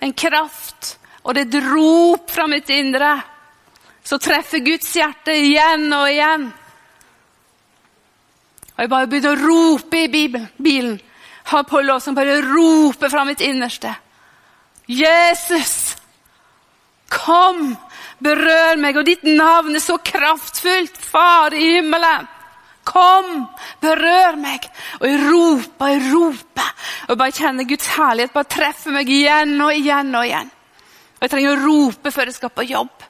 En 0.00 0.12
kraft. 0.12 0.96
Og 1.24 1.34
det 1.34 1.46
er 1.46 1.58
et 1.58 1.68
rop 1.72 2.30
fra 2.30 2.46
mitt 2.50 2.70
indre 2.72 3.16
så 4.08 4.16
treffer 4.16 4.62
Guds 4.64 4.88
hjerte 4.96 5.34
igjen 5.36 5.90
og 5.92 6.06
igjen. 6.08 6.46
Og 8.72 8.80
jeg 8.80 8.88
bare 8.88 9.08
begynte 9.10 9.34
å 9.34 9.40
rope 9.40 10.00
i 10.00 10.08
bilen. 10.08 10.94
Har 11.50 11.66
på 11.68 11.82
låsen, 11.84 12.16
bare 12.16 12.38
rope 12.44 13.10
fra 13.12 13.26
mitt 13.28 13.42
innerste. 13.44 13.92
Jesus, 14.88 15.74
kom, 17.12 17.74
berør 18.24 18.80
meg, 18.80 18.96
og 18.96 19.04
ditt 19.08 19.26
navn 19.28 19.76
er 19.76 19.84
så 19.84 19.98
kraftfullt, 20.00 20.96
Far 20.96 21.56
i 21.56 21.74
himmelen. 21.74 22.28
Kom, 22.88 23.44
berør 23.82 24.38
meg. 24.40 24.64
Og 25.00 25.04
jeg 25.08 25.20
roper, 25.26 25.92
jeg 25.92 26.06
roper. 26.12 26.70
Og 27.08 27.18
bare 27.20 27.36
kjenner 27.36 27.68
Guds 27.68 27.90
herlighet 27.96 28.32
bare 28.32 28.48
treffer 28.48 28.94
meg 28.94 29.10
igjen 29.12 29.54
og 29.60 29.74
igjen 29.74 30.14
og 30.14 30.24
igjen. 30.24 30.50
Og 31.18 31.26
Jeg 31.26 31.34
trenger 31.34 31.54
å 31.54 31.62
rope 31.66 32.12
før 32.14 32.30
jeg 32.30 32.38
skal 32.38 32.54
på 32.54 32.66
jobb. 32.68 33.06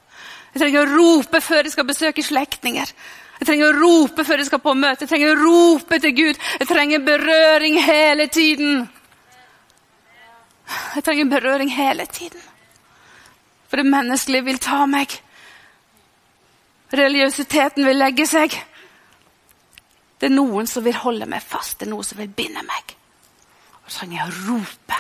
Jeg 0.54 0.62
trenger 0.62 0.82
å 0.82 0.96
rope 0.96 1.40
før 1.44 1.66
jeg 1.66 1.74
skal 1.74 1.86
besøke 1.88 2.24
slektninger. 2.24 2.92
Jeg 3.38 3.46
trenger 3.46 3.68
å 3.68 3.78
rope 3.78 4.24
før 4.26 4.42
jeg 4.42 4.48
skal 4.48 4.62
på 4.64 4.74
møte. 4.74 5.04
Jeg 5.04 5.12
trenger 5.12 5.34
å 5.34 5.42
rope 5.42 5.98
til 6.02 6.14
Gud. 6.16 6.40
Jeg 6.58 6.70
trenger 6.70 7.04
berøring 7.06 7.78
hele 7.84 8.26
tiden. 8.26 8.88
Jeg 10.96 11.04
trenger 11.04 11.30
berøring 11.30 11.70
hele 11.70 12.06
tiden. 12.06 12.40
For 13.68 13.78
det 13.78 13.86
menneskelige 13.86 14.48
vil 14.48 14.58
ta 14.64 14.86
meg. 14.90 15.12
Religiøsiteten 16.98 17.84
vil 17.84 18.00
legge 18.00 18.26
seg. 18.26 18.56
Det 20.18 20.26
er 20.26 20.34
noen 20.34 20.66
som 20.66 20.84
vil 20.84 20.96
holde 20.98 21.28
meg 21.30 21.44
fast, 21.44 21.78
det 21.78 21.86
er 21.86 21.92
noen 21.92 22.06
som 22.06 22.18
vil 22.18 22.32
binde 22.34 22.64
meg. 22.66 22.96
Og 23.84 23.90
så 23.90 24.02
trenger 24.02 24.18
jeg 24.18 24.32
å 24.32 24.40
rope. 24.48 24.98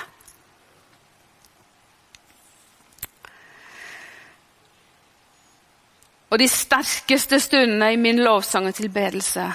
Og 6.28 6.38
de 6.42 6.48
sterkeste 6.52 7.40
stundene 7.40 7.94
i 7.94 8.00
min 8.00 8.20
lovsang 8.20 8.68
og 8.68 8.76
tilbedelse 8.76 9.46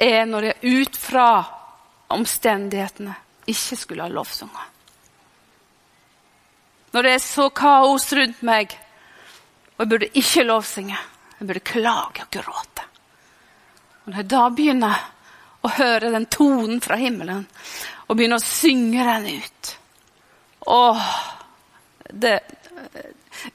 er 0.00 0.26
når 0.26 0.48
jeg 0.50 0.80
ut 0.80 0.96
fra 0.98 1.28
omstendighetene 2.10 3.14
ikke 3.50 3.78
skulle 3.78 4.06
ha 4.06 4.12
lovsanger. 4.12 4.66
Når 6.90 7.06
det 7.06 7.12
er 7.14 7.22
så 7.22 7.46
kaos 7.54 8.08
rundt 8.18 8.42
meg, 8.42 8.74
og 9.76 9.84
jeg 9.84 9.90
burde 9.92 10.10
ikke 10.18 10.46
lovsynge. 10.48 10.98
Jeg 11.38 11.46
burde 11.46 11.62
klage 11.64 12.26
og 12.26 12.34
gråte. 12.34 12.69
Og 14.04 14.12
når 14.12 14.22
jeg 14.22 14.30
da 14.32 14.42
begynner 14.54 15.02
å 15.60 15.72
høre 15.76 16.12
den 16.14 16.26
tonen 16.32 16.80
fra 16.80 16.96
himmelen, 17.00 17.44
og 18.08 18.16
begynner 18.16 18.40
å 18.40 18.44
synge 18.44 19.04
den 19.06 19.28
ut 19.40 19.76
Åh, 20.70 21.04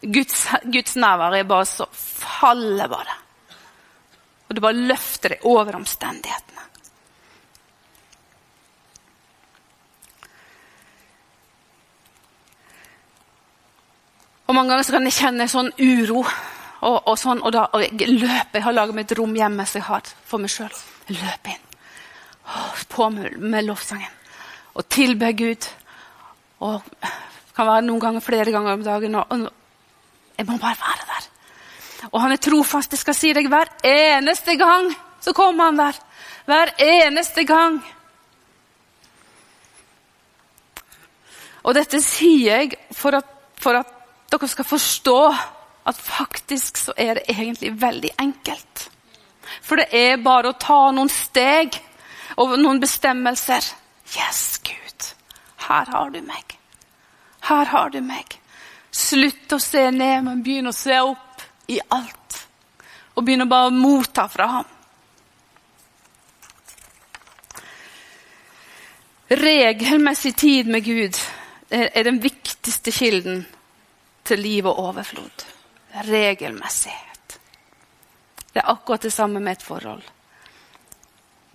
Guds, 0.01 0.47
Guds 0.73 0.95
nærvær 0.97 1.35
er 1.37 1.45
bare 1.47 1.67
så 1.69 1.85
faller 1.93 2.89
bare. 2.89 3.17
Og 4.47 4.57
du 4.57 4.61
bare 4.63 4.87
løfter 4.89 5.35
deg 5.35 5.45
over 5.49 5.77
omstendighetene. 5.77 6.65
Og 14.45 14.53
Mange 14.53 14.75
ganger 14.75 14.91
kan 14.93 15.07
jeg 15.09 15.17
kjenne 15.17 15.47
sånn 15.49 15.71
uro. 15.81 16.21
Og, 16.85 16.97
og, 17.09 17.15
sånn, 17.17 17.41
og 17.41 17.53
da 17.55 17.65
og 17.73 17.81
jeg 17.81 18.11
løper. 18.11 18.59
Jeg 18.59 18.65
har 18.67 18.75
laget 18.75 18.97
meg 18.97 19.07
et 19.07 19.17
rom 19.17 19.33
hjemme 19.35 19.65
som 19.65 19.79
jeg 19.79 19.87
har 19.87 20.11
for 20.29 20.41
meg 20.41 20.53
sjøl. 20.53 20.73
løper 21.09 21.55
inn. 21.55 21.63
På 22.91 23.09
med, 23.09 23.39
med 23.41 23.65
lovsangen. 23.65 24.11
Og 24.75 24.85
tilber 24.89 25.33
Gud. 25.33 25.65
Og 26.65 26.83
det 27.01 27.13
kan 27.55 27.69
være 27.69 27.85
noen 27.87 28.03
ganger 28.03 28.21
flere 28.21 28.53
ganger 28.53 28.77
om 28.77 28.85
dagen. 28.85 29.15
Og 29.15 29.47
jeg 30.37 30.45
må 30.45 30.59
bare 30.61 30.77
være 30.83 31.09
der. 31.09 31.31
Og 32.11 32.21
han 32.21 32.35
er 32.35 32.43
trofast. 32.43 32.93
Jeg 32.93 33.01
skal 33.01 33.17
si 33.17 33.33
deg 33.33 33.49
hver 33.49 33.71
eneste 33.87 34.57
gang 34.59 34.91
så 35.25 35.33
kommer 35.33 35.71
han 35.71 35.79
der. 35.79 35.97
Hver 36.45 36.75
eneste 36.77 37.47
gang. 37.49 37.79
Og 41.65 41.73
dette 41.73 41.97
sier 42.05 42.59
jeg 42.59 42.75
for 42.93 43.17
at, 43.17 43.29
for 43.57 43.79
at 43.79 43.89
dere 44.29 44.49
skal 44.51 44.67
forstå 44.69 45.19
at 45.85 45.97
faktisk 45.97 46.77
så 46.77 46.93
er 46.97 47.19
det 47.19 47.29
egentlig 47.29 47.71
veldig 47.81 48.11
enkelt. 48.17 48.89
For 49.61 49.77
det 49.77 49.89
er 49.93 50.23
bare 50.23 50.51
å 50.51 50.59
ta 50.59 50.79
noen 50.91 51.11
steg 51.11 51.77
og 52.41 52.55
noen 52.59 52.81
bestemmelser. 52.81 53.67
Yes, 54.17 54.59
Gud, 54.65 55.09
her 55.67 55.91
har 55.93 56.09
du 56.13 56.21
meg. 56.25 56.57
Her 57.45 57.69
har 57.69 57.93
du 57.93 58.01
meg. 58.01 58.39
Slutt 58.91 59.53
å 59.53 59.59
se 59.61 59.83
ned, 59.91 60.23
men 60.25 60.41
begynn 60.43 60.71
å 60.71 60.75
se 60.75 60.97
opp 61.03 61.43
i 61.69 61.79
alt. 61.93 62.39
Og 63.15 63.25
begynn 63.25 63.45
å 63.45 63.49
bare 63.51 63.73
motta 63.75 64.25
fra 64.31 64.47
ham. 64.57 64.71
Regelmessig 69.27 70.35
tid 70.37 70.69
med 70.69 70.85
Gud 70.85 71.17
er 71.69 72.03
den 72.05 72.21
viktigste 72.21 72.93
kilden 72.93 73.45
til 74.25 74.41
liv 74.41 74.69
og 74.69 74.79
overflod. 74.89 75.54
Regelmessighet. 76.03 77.39
Det 78.53 78.59
er 78.59 78.71
akkurat 78.71 79.01
det 79.01 79.11
samme 79.11 79.39
med 79.39 79.51
et 79.51 79.63
forhold. 79.63 80.03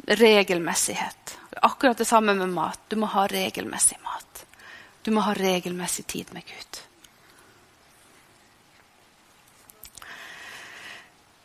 Regelmessighet. 0.06 1.36
Det 1.50 1.58
er 1.58 1.66
akkurat 1.66 1.98
det 1.98 2.06
samme 2.06 2.34
med 2.34 2.48
mat. 2.48 2.80
Du 2.88 2.96
må 2.96 3.06
ha 3.06 3.26
regelmessig 3.26 3.98
mat. 4.04 4.44
Du 5.02 5.10
må 5.10 5.20
ha 5.20 5.34
regelmessig 5.34 6.06
tid 6.06 6.32
med 6.32 6.42
Gud. 6.48 6.80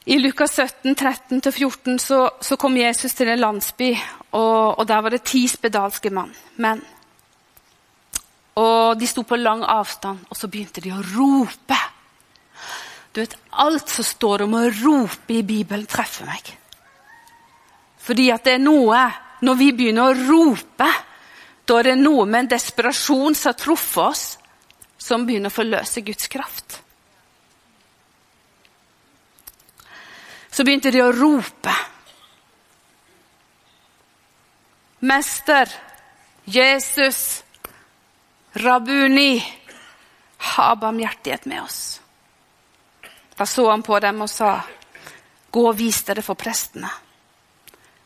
I 0.05 0.19
Lukas 0.19 0.59
17, 0.59 0.95
13-14 0.95 1.97
så, 1.97 2.31
så, 2.41 2.57
kom 2.57 2.77
Jesus 2.77 3.13
til 3.13 3.27
en 3.27 3.39
landsby, 3.39 3.95
og, 4.31 4.79
og 4.79 4.87
der 4.87 5.01
var 5.01 5.09
det 5.09 5.23
ti 5.25 5.47
spedalske 5.49 6.11
menn. 6.13 6.83
Og 8.55 8.99
de 8.99 9.07
sto 9.09 9.23
på 9.25 9.39
lang 9.39 9.63
avstand, 9.65 10.27
og 10.29 10.37
så 10.37 10.47
begynte 10.47 10.83
de 10.83 10.93
å 10.93 11.01
rope. 11.15 11.79
Du 13.15 13.21
vet, 13.21 13.35
Alt 13.49 13.89
som 13.89 14.03
står 14.03 14.41
om 14.43 14.57
å 14.59 14.65
rope 14.67 15.37
i 15.37 15.43
Bibelen, 15.47 15.87
treffer 15.87 16.27
meg. 16.27 16.49
Fordi 18.03 18.27
at 18.33 18.43
det 18.43 18.57
er 18.57 18.65
noe 18.65 19.05
Når 19.45 19.55
vi 19.59 19.67
begynner 19.75 20.09
å 20.09 20.15
rope, 20.15 20.87
da 21.67 21.77
er 21.79 21.89
det 21.89 21.95
noe 21.99 22.23
med 22.25 22.39
en 22.39 22.49
desperasjon 22.53 23.35
som 23.35 23.51
har 23.51 23.57
truffet 23.59 24.01
oss, 24.03 24.23
som 24.97 25.25
begynner 25.27 25.51
å 25.51 25.53
forløse 25.53 26.01
Guds 26.05 26.29
kraft. 26.31 26.77
Så 30.49 30.63
begynte 30.63 30.93
de 30.95 31.03
å 31.03 31.11
rope. 31.11 31.75
Mester, 35.05 35.69
Jesus, 36.47 37.43
Rabuni, 38.63 39.43
ha 40.55 40.71
barmhjertighet 40.79 41.45
med 41.51 41.61
oss. 41.67 41.99
Da 43.37 43.45
så 43.45 43.69
han 43.69 43.83
på 43.83 43.99
dem 43.99 44.21
og 44.23 44.29
sa, 44.29 44.57
gå 45.51 45.63
og 45.69 45.77
vis 45.77 46.03
dere 46.07 46.23
for 46.23 46.39
prestene. 46.39 46.89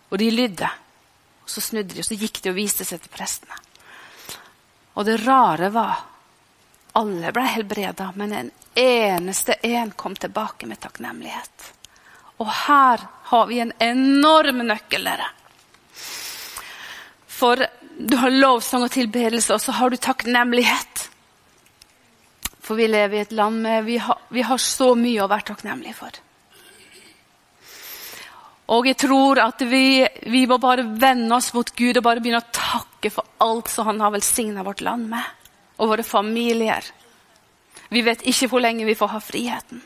Og 0.10 0.18
de 0.18 0.30
lydde. 0.32 0.70
Og 1.44 1.50
Så 1.50 1.62
snudde 1.62 1.94
de, 1.94 2.02
og 2.02 2.06
så 2.06 2.18
gikk 2.18 2.42
de 2.44 2.52
og 2.52 2.58
viste 2.58 2.86
seg 2.86 3.02
til 3.02 3.13
prestene. 3.13 3.58
Og 4.98 5.06
det 5.06 5.20
rare 5.26 5.70
var 5.74 6.06
alle 7.00 7.32
ble 7.32 7.46
helbreda, 7.46 8.12
men 8.15 8.34
en 8.34 8.52
eneste 8.76 9.56
en 9.65 9.92
kom 9.92 10.15
tilbake 10.15 10.68
med 10.68 10.80
takknemlighet. 10.82 11.74
Og 12.39 12.50
her 12.65 13.06
har 13.32 13.46
vi 13.48 13.60
en 13.60 13.74
enorm 13.80 14.63
nøkkel, 14.68 15.06
dere. 15.06 15.28
For 17.28 17.65
du 17.98 18.15
har 18.18 18.34
lovsang 18.34 18.86
og 18.88 18.92
tilbedelse, 18.92 19.54
og 19.54 19.62
så 19.62 19.76
har 19.78 19.89
du 19.89 19.98
takknemlighet. 19.98 21.09
For 22.69 22.77
vi 22.77 22.86
lever 22.86 23.17
i 23.17 23.21
et 23.25 23.32
land 23.34 23.63
med 23.63 23.86
vi 23.88 23.95
har, 23.97 24.17
vi 24.29 24.43
har 24.45 24.60
så 24.62 24.91
mye 24.93 25.23
å 25.23 25.27
være 25.29 25.47
takknemlige 25.47 25.95
for. 25.97 26.17
Og 28.69 28.86
jeg 28.86 28.99
tror 29.01 29.39
at 29.41 29.63
vi, 29.65 30.05
vi, 30.29 30.43
må 30.45 30.60
bare 30.62 30.86
vende 30.86 31.34
oss 31.34 31.47
mot 31.55 31.71
Gud 31.73 31.97
og 31.97 32.05
bare 32.05 32.21
begynne 32.21 32.43
å 32.43 32.53
takke 32.53 33.10
for 33.10 33.25
alt 33.41 33.71
som 33.73 33.89
han 33.89 34.03
har 34.05 34.13
velsigna 34.13 34.62
vårt 34.67 34.84
land 34.86 35.10
med. 35.10 35.32
Og 35.82 35.89
våre 35.95 36.05
familier. 36.05 36.86
Vi 37.89 38.05
vet 38.05 38.21
ikke 38.29 38.51
hvor 38.51 38.62
lenge 38.62 38.86
vi 38.86 38.97
får 38.99 39.15
ha 39.15 39.23
friheten. 39.23 39.82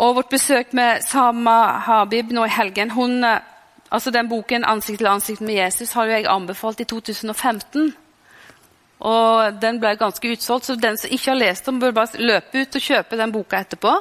Og 0.00 0.16
vårt 0.16 0.32
besøk 0.32 0.72
med 0.76 1.04
Sama 1.04 1.58
Habib 1.84 2.32
nå 2.32 2.48
i 2.48 2.56
helgen 2.56 2.96
hun, 2.96 3.20
altså 3.90 4.10
Den 4.10 4.32
boken 4.32 4.64
'Ansikt 4.64 5.04
til 5.04 5.12
ansikt 5.12 5.44
med 5.44 5.60
Jesus' 5.60 5.92
har 5.92 6.08
jo 6.08 6.16
jeg 6.16 6.26
anbefalt 6.26 6.80
i 6.80 6.88
2015. 6.88 7.92
Og 9.04 9.60
Den 9.60 9.80
ble 9.80 9.96
ganske 10.00 10.32
utsolgt, 10.32 10.64
så 10.64 10.76
den 10.80 10.96
som 10.98 11.12
ikke 11.12 11.32
har 11.32 11.40
lest 11.40 11.66
den, 11.66 11.80
bør 11.80 11.92
bare 11.92 12.22
løpe 12.22 12.62
ut 12.62 12.78
og 12.78 12.86
kjøpe 12.86 13.18
den 13.20 13.34
boka 13.34 13.60
etterpå. 13.60 13.92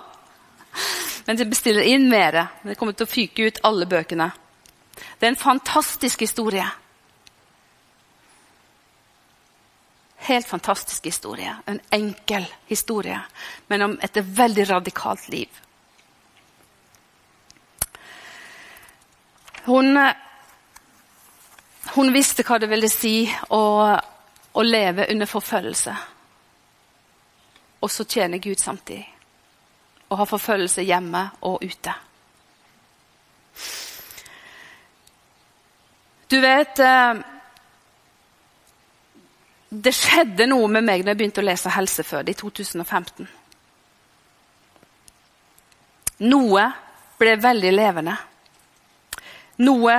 Men 1.26 1.38
de 1.38 1.50
bestiller 1.50 1.84
inn 1.84 2.08
mer. 2.10 2.46
Det 2.64 2.78
kommer 2.80 2.96
til 2.96 3.08
å 3.08 3.12
fyke 3.12 3.50
ut 3.50 3.62
alle 3.68 3.88
bøkene. 3.90 4.30
Det 4.96 5.28
er 5.28 5.34
en 5.34 5.40
fantastisk 5.40 6.22
historie. 6.24 6.66
Helt 10.26 10.48
fantastisk 10.48 11.06
historie. 11.06 11.56
En 11.66 11.80
enkel 11.92 12.48
historie, 12.66 13.20
men 13.68 13.82
om 13.82 14.00
et 14.02 14.18
veldig 14.18 14.70
radikalt 14.70 15.28
liv. 15.30 15.62
Hun, 19.66 19.98
hun 21.96 22.12
visste 22.14 22.46
hva 22.46 22.60
det 22.62 22.70
ville 22.70 22.90
si 22.90 23.26
å, 23.50 23.62
å 24.56 24.64
leve 24.64 25.08
under 25.12 25.28
forfølgelse. 25.28 25.96
Og 27.84 27.92
så 27.92 28.06
tjener 28.08 28.42
Gud 28.42 28.60
samtidig. 28.60 29.06
Og 30.10 30.18
ha 30.18 30.26
forfølgelse 30.30 30.86
hjemme 30.86 31.28
og 31.46 31.64
ute. 31.66 31.94
Du 36.28 36.40
vet 36.42 36.80
eh, 36.80 37.14
Det 39.70 39.92
skjedde 39.94 40.48
noe 40.50 40.68
med 40.72 40.86
meg 40.88 41.04
når 41.04 41.14
jeg 41.14 41.20
begynte 41.20 41.44
å 41.44 41.46
lese 41.46 41.74
Helseføde 41.76 42.32
i 42.32 42.38
2015. 42.40 43.28
Noe 46.26 46.68
ble 47.20 47.36
veldig 47.44 47.72
levende. 47.76 48.16
Noe 49.68 49.98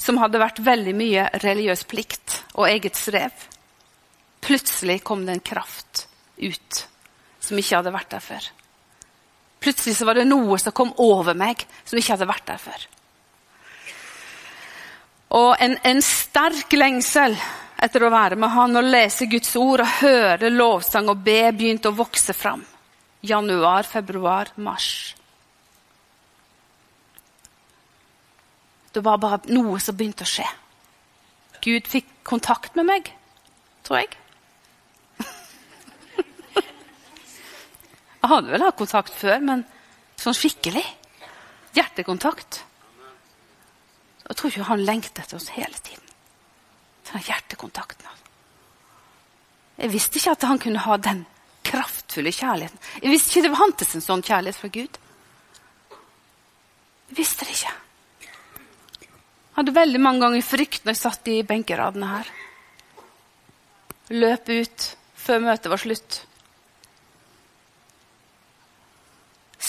som 0.00 0.18
hadde 0.22 0.40
vært 0.40 0.62
veldig 0.64 0.94
mye 0.96 1.26
religiøs 1.42 1.82
plikt 1.90 2.38
og 2.54 2.68
eget 2.70 2.96
strev. 2.96 3.34
Plutselig 4.50 5.04
kom 5.06 5.20
det 5.26 5.36
en 5.36 5.40
kraft 5.46 6.08
ut 6.36 6.86
som 7.38 7.58
ikke 7.60 7.76
hadde 7.78 7.92
vært 7.94 8.10
der 8.10 8.22
før. 8.24 8.46
Plutselig 9.62 9.94
så 9.94 10.08
var 10.08 10.18
det 10.18 10.24
noe 10.26 10.56
som 10.58 10.74
kom 10.74 10.90
over 10.98 11.36
meg 11.38 11.62
som 11.84 12.00
ikke 12.00 12.16
hadde 12.16 12.26
vært 12.26 12.48
der 12.48 12.58
før. 12.58 12.86
Og 15.38 15.52
en, 15.62 15.76
en 15.86 16.02
sterk 16.02 16.74
lengsel 16.74 17.36
etter 17.78 18.02
å 18.02 18.10
være 18.10 18.40
med 18.42 18.50
han 18.50 18.74
og 18.80 18.88
lese 18.90 19.28
Guds 19.30 19.54
ord 19.60 19.84
og 19.84 19.92
høre 20.00 20.50
lovsang 20.50 21.12
og 21.12 21.22
be 21.22 21.38
begynte 21.54 21.92
å 21.92 21.98
vokse 22.00 22.34
fram. 22.34 22.64
Januar, 23.22 23.86
februar, 23.86 24.50
mars. 24.58 25.14
Det 28.90 29.04
var 29.06 29.22
bare 29.22 29.44
noe 29.54 29.78
som 29.78 29.94
begynte 29.94 30.26
å 30.26 30.32
skje. 30.32 30.48
Gud 31.62 31.86
fikk 31.86 32.10
kontakt 32.26 32.74
med 32.74 32.90
meg, 32.90 33.12
tror 33.86 34.02
jeg. 34.02 34.16
Jeg 38.20 38.28
hadde 38.28 38.52
vel 38.52 38.64
hatt 38.64 38.78
kontakt 38.78 39.14
før, 39.16 39.38
men 39.40 39.64
sånn 40.20 40.36
skikkelig. 40.36 40.84
Hjertekontakt. 41.76 42.62
Jeg 44.26 44.38
tror 44.38 44.52
ikke 44.52 44.68
han 44.68 44.84
lengter 44.86 45.24
etter 45.24 45.38
oss 45.40 45.48
hele 45.56 45.78
tiden. 45.82 46.04
Den 47.10 47.24
hjertekontakten. 47.26 48.06
Jeg 49.80 49.90
visste 49.94 50.20
ikke 50.20 50.34
at 50.36 50.44
han 50.46 50.60
kunne 50.60 50.82
ha 50.84 50.96
den 51.00 51.24
kraftfulle 51.64 52.32
kjærligheten. 52.34 52.80
Jeg 53.00 53.12
visste 53.14 53.32
ikke 53.32 53.48
det 53.48 53.58
fantes 53.58 53.94
en 53.96 54.04
sånn 54.04 54.24
kjærlighet 54.26 54.58
fra 54.60 54.70
Gud. 54.74 54.98
Jeg 57.10 57.18
visste 57.18 57.48
det 57.48 57.56
ikke. 57.56 57.72
Jeg 58.28 59.56
hadde 59.56 59.76
veldig 59.76 60.00
mange 60.04 60.22
ganger 60.24 60.46
frykt 60.46 60.84
når 60.84 60.94
jeg 60.94 61.00
satt 61.00 61.30
i 61.32 61.40
benkeradene 61.48 62.12
her. 62.12 62.32
Løp 64.14 64.52
ut 64.52 64.86
før 65.20 65.42
møtet 65.48 65.72
var 65.72 65.80
slutt. 65.82 66.20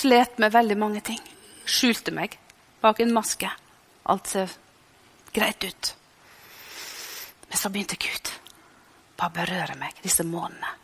Slet 0.02 0.38
med 0.42 0.54
veldig 0.54 0.78
mange 0.80 1.02
ting. 1.06 1.22
Skjulte 1.66 2.14
meg 2.16 2.38
bak 2.82 3.00
en 3.00 3.14
maske. 3.14 3.50
Alt 4.10 4.32
ser 4.32 4.54
greit 5.36 5.64
ut. 5.64 5.94
Men 7.50 7.60
så 7.60 7.70
begynte 7.70 8.00
Gud 8.02 8.32
bare 9.20 9.36
berøre 9.36 9.78
meg 9.78 10.00
disse 10.02 10.26
månedene. 10.26 10.78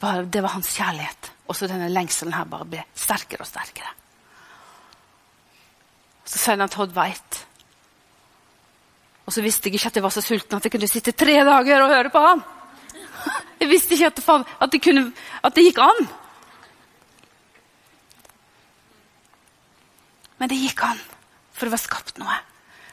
Bare, 0.00 0.24
Det 0.26 0.42
var 0.42 0.52
hans 0.56 0.74
kjærlighet. 0.76 1.30
Og 1.48 1.56
så 1.56 1.68
denne 1.70 1.88
lengselen 1.88 2.34
her 2.34 2.44
bare 2.44 2.66
ble 2.68 2.82
sterkere 2.94 3.46
og 3.46 3.48
sterkere. 3.48 3.92
Så 6.26 6.38
sender 6.42 6.66
han 6.66 6.74
Todd 6.74 6.96
White 6.96 7.46
og 9.26 9.34
så 9.34 9.42
visste 9.42 9.66
jeg 9.66 9.80
ikke 9.80 9.90
at 9.90 9.96
jeg 9.98 10.04
var 10.04 10.14
så 10.14 10.22
sulten 10.22 10.56
at 10.56 10.66
jeg 10.66 10.72
kunne 10.72 10.88
sitte 10.88 11.14
tre 11.18 11.34
dager 11.44 11.82
og 11.82 11.90
høre 11.90 12.12
på 12.14 12.22
han. 12.22 12.44
Jeg 13.60 13.68
visste 13.72 13.96
ikke 13.96 14.06
at 14.12 14.18
det, 14.20 14.34
at 14.62 14.72
det, 14.72 14.80
kunne, 14.84 15.02
at 15.42 15.54
det 15.56 15.64
gikk 15.64 15.78
an. 15.82 16.06
Men 20.36 20.50
det 20.50 20.58
gikk 20.60 20.82
an, 20.84 21.00
for 21.52 21.66
det 21.66 21.76
var 21.76 21.82
skapt 21.82 22.20
noe. 22.20 22.36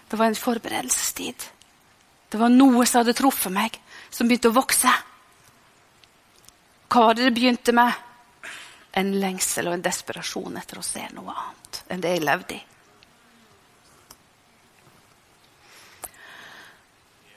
Det 0.10 0.19
var 0.19 0.29
en 0.29 0.38
forberedelsestid. 0.38 1.47
Det 2.29 2.39
var 2.39 2.53
noe 2.53 2.86
som 2.86 3.01
hadde 3.01 3.15
truffet 3.17 3.53
meg, 3.53 3.79
som 4.10 4.29
begynte 4.29 4.51
å 4.51 4.56
vokse. 4.56 4.91
Hva 6.93 7.08
var 7.08 7.17
det 7.17 7.27
det 7.27 7.36
begynte 7.36 7.75
med? 7.75 7.93
En 8.93 9.10
lengsel 9.17 9.67
og 9.69 9.75
en 9.77 9.86
desperasjon 9.86 10.60
etter 10.62 10.77
å 10.77 10.86
se 10.86 11.08
noe 11.15 11.34
annet 11.34 11.82
enn 11.89 12.01
det 12.03 12.13
jeg 12.13 12.23
levde 12.23 12.56
i. 12.56 12.62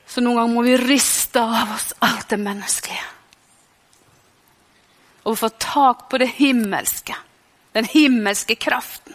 Så 0.07 0.21
noen 0.23 0.39
ganger 0.39 0.53
må 0.53 0.63
vi 0.65 0.77
riste 0.79 1.41
av 1.41 1.75
oss 1.75 1.91
alt 2.05 2.29
det 2.31 2.39
menneskelige. 2.41 3.07
Og 5.27 5.35
få 5.37 5.49
tak 5.61 6.07
på 6.09 6.17
det 6.21 6.29
himmelske. 6.37 7.13
Den 7.75 7.85
himmelske 7.85 8.55
kraften. 8.55 9.13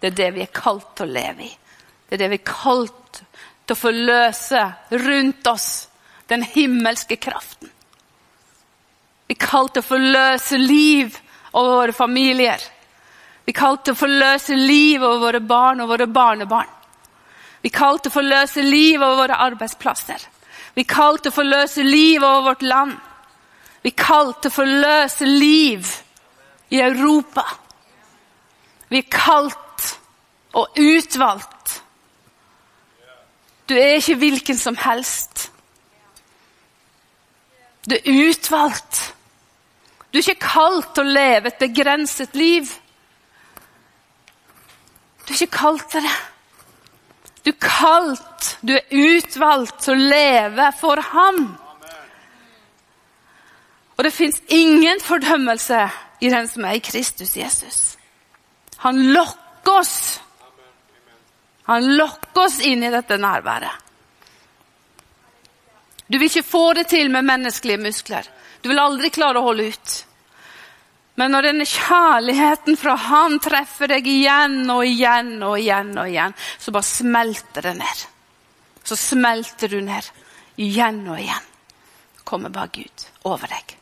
Det 0.00 0.10
er 0.10 0.16
det 0.16 0.30
vi 0.36 0.44
er 0.44 0.52
kalt 0.54 0.92
til 0.96 1.08
å 1.08 1.14
leve 1.16 1.46
i. 1.46 1.52
Det 2.06 2.16
er 2.16 2.24
det 2.24 2.30
vi 2.34 2.38
er 2.40 2.48
kalt 2.48 3.22
til 3.66 3.74
å 3.74 3.80
forløse 3.80 4.62
rundt 5.06 5.50
oss. 5.50 5.70
Den 6.26 6.42
himmelske 6.42 7.16
kraften. 7.22 7.70
Vi 9.26 9.34
er 9.34 9.42
kalt 9.46 9.74
til 9.74 9.84
å 9.84 9.86
forløse 9.86 10.58
liv 10.58 11.14
over 11.52 11.80
våre 11.80 11.94
familier. 11.94 12.62
Vi 13.46 13.54
er 13.54 13.58
kalt 13.58 13.84
til 13.86 13.94
å 13.94 14.00
forløse 14.00 14.56
liv 14.58 15.02
over 15.02 15.22
våre 15.22 15.40
barn 15.40 15.82
og 15.82 15.90
våre 15.92 16.06
barnebarn. 16.10 16.72
Vi 17.62 17.70
er 17.70 17.78
kalt 17.78 18.04
til 18.04 18.12
å 18.12 18.18
forløse 18.18 18.62
liv 18.62 19.02
over 19.02 19.22
våre 19.24 19.38
arbeidsplasser. 19.46 20.26
Vi 20.74 20.84
er 20.84 20.90
kalt 20.90 21.24
til 21.24 21.32
å 21.32 21.38
forløse 21.38 21.82
liv 21.86 22.22
over 22.22 22.50
vårt 22.50 22.66
land. 22.66 22.96
Vi 23.82 23.92
er 23.94 24.02
kalt 24.02 24.42
til 24.42 24.52
å 24.52 24.56
forløse 24.58 25.26
liv 25.30 25.88
i 26.74 26.82
Europa. 26.82 27.46
Vi 28.90 29.00
er 29.00 29.08
kalt 29.10 29.65
og 30.56 30.78
utvalgt. 30.80 31.82
Du 33.68 33.74
er 33.74 33.98
ikke 33.98 34.16
hvilken 34.20 34.58
som 34.58 34.76
helst. 34.78 35.50
Du 37.90 37.94
er 37.94 38.28
utvalgt. 38.28 39.02
Du 40.12 40.18
er 40.18 40.22
ikke 40.24 40.48
kalt 40.48 40.94
til 40.94 41.04
å 41.04 41.14
leve 41.18 41.50
et 41.50 41.60
begrenset 41.60 42.34
liv. 42.38 42.70
Du 45.26 45.34
er 45.34 45.36
ikke 45.36 45.58
kalt 45.58 45.86
til 45.92 46.06
det. 46.06 46.16
Du 47.44 47.52
er 47.52 47.58
kalt, 47.62 48.56
du 48.66 48.72
er 48.74 48.88
utvalgt 48.90 49.84
til 49.84 49.94
å 49.94 50.08
leve 50.10 50.70
for 50.80 51.02
ham. 51.12 51.42
Og 53.96 54.04
det 54.04 54.12
fins 54.12 54.40
ingen 54.48 55.00
fordømmelse 55.00 55.84
i 56.20 56.30
den 56.32 56.48
som 56.48 56.64
er 56.66 56.78
i 56.78 56.82
Kristus 56.84 57.36
Jesus. 57.36 57.80
Han 58.82 58.98
lokker 59.14 59.78
oss. 59.78 59.96
Han 61.66 61.96
lokker 61.96 62.46
oss 62.46 62.60
inn 62.62 62.84
i 62.86 62.92
dette 62.94 63.18
nærværet. 63.18 63.82
Du 66.06 66.18
vil 66.18 66.28
ikke 66.28 66.46
få 66.46 66.66
det 66.78 66.86
til 66.92 67.10
med 67.10 67.26
menneskelige 67.26 67.82
muskler. 67.82 68.26
Du 68.62 68.68
vil 68.70 68.78
aldri 68.78 69.10
klare 69.10 69.40
å 69.40 69.48
holde 69.48 69.66
ut. 69.74 69.94
Men 71.16 71.32
når 71.32 71.48
denne 71.48 71.64
kjærligheten 71.66 72.76
fra 72.78 72.94
Han 73.08 73.38
treffer 73.42 73.88
deg 73.90 74.06
igjen 74.06 74.68
og 74.70 74.84
igjen 74.84 75.40
og 75.42 75.56
igjen, 75.58 75.94
og 75.98 76.10
igjen, 76.10 76.36
så 76.60 76.74
bare 76.76 76.86
smelter 76.86 77.66
det 77.66 77.74
ned. 77.80 78.04
Så 78.86 78.98
smelter 79.00 79.72
du 79.72 79.80
ned 79.82 80.10
igjen 80.60 81.02
og 81.08 81.18
igjen. 81.18 81.50
Kommer 82.26 82.52
bare 82.52 82.70
Gud 82.74 83.06
over 83.26 83.50
deg. 83.50 83.76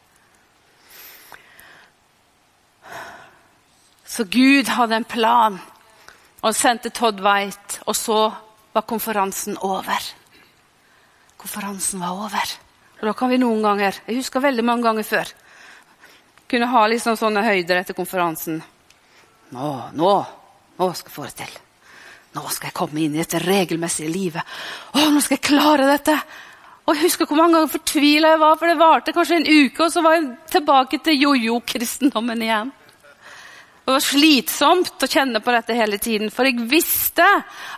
Så 4.07 4.25
Gud 4.31 4.71
hadde 4.71 5.01
en 5.01 5.09
plan. 5.11 5.59
Og 6.45 6.57
sendte 6.57 6.93
Todd 6.93 7.23
White, 7.25 7.81
og 7.89 7.97
så 7.97 8.19
var 8.75 8.85
konferansen 8.89 9.57
over. 9.65 10.11
Konferansen 11.41 12.03
var 12.05 12.19
over. 12.27 12.53
Og 13.01 13.09
da 13.09 13.15
kan 13.17 13.31
vi 13.33 13.41
noen 13.41 13.63
ganger 13.65 13.97
Jeg 14.07 14.21
husker 14.21 14.41
veldig 14.41 14.65
mange 14.65 14.87
ganger 14.87 15.07
før 15.07 15.33
kunne 16.55 16.71
ha 16.71 16.87
liksom 16.91 17.17
sånne 17.19 17.43
høyder 17.45 17.81
etter 17.81 17.97
konferansen. 17.97 18.61
Nå, 19.55 19.71
nå, 19.99 20.15
nå 20.79 20.89
skal 20.95 21.11
jeg 21.11 21.15
få 21.17 21.27
det 21.27 21.37
til. 21.41 21.55
Nå 22.35 22.43
skal 22.51 22.71
jeg 22.71 22.77
komme 22.77 23.03
inn 23.03 23.15
i 23.15 23.23
dette 23.23 23.41
regelmessige 23.43 24.11
livet. 24.11 24.55
Å, 24.95 25.07
nå 25.11 25.23
skal 25.23 25.39
jeg 25.39 25.47
klare 25.51 25.89
dette! 25.89 26.19
Og 26.85 26.99
Jeg 26.99 27.07
husker 27.07 27.25
hvor 27.25 27.39
mange 27.39 27.57
ganger 27.57 27.71
fortvila 27.73 28.31
jeg 28.35 28.41
var, 28.43 28.57
for 28.61 28.69
det 28.69 28.77
varte 28.77 29.13
kanskje 29.17 29.37
en 29.39 29.47
uke, 29.49 29.87
og 29.87 29.93
så 29.95 30.03
var 30.05 30.19
jeg 30.19 30.27
tilbake 30.53 30.99
til 31.07 31.23
jojo-kristendommen 31.23 32.43
igjen. 32.45 32.73
Det 33.85 33.93
var 33.93 34.01
slitsomt 34.01 35.03
å 35.05 35.09
kjenne 35.11 35.41
på 35.45 35.53
dette 35.53 35.75
hele 35.77 35.99
tiden, 36.01 36.31
for 36.33 36.49
jeg 36.49 36.65
visste 36.71 37.27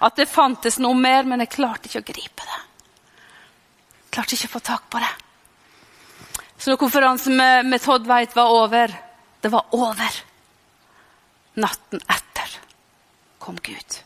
at 0.06 0.18
det 0.18 0.28
fantes 0.30 0.78
noe 0.78 0.94
mer, 0.94 1.26
men 1.26 1.42
jeg 1.42 1.56
klarte 1.56 1.90
ikke 1.90 2.02
å 2.04 2.06
gripe 2.12 2.46
det. 2.46 2.60
Jeg 4.04 4.12
klarte 4.14 4.36
ikke 4.36 4.50
å 4.52 4.54
få 4.54 4.62
tak 4.68 4.84
på 4.92 5.02
det. 5.02 5.10
Så 6.56 6.70
når 6.70 6.78
konferansen 6.80 7.34
med, 7.36 7.66
med 7.66 7.82
Todd 7.82 8.06
Weit 8.08 8.32
var 8.36 8.48
over 8.48 8.94
Det 9.42 9.50
var 9.52 9.66
over. 9.76 10.14
Natten 11.60 12.00
etter 12.10 12.54
kom 13.38 13.58
Gud. 13.62 13.98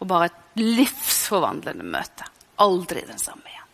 Og 0.00 0.08
bare 0.08 0.28
et 0.30 0.60
livsforvandlende 0.60 1.84
møte. 1.84 2.28
Aldri 2.64 3.02
den 3.04 3.20
samme 3.20 3.48
igjen. 3.50 3.68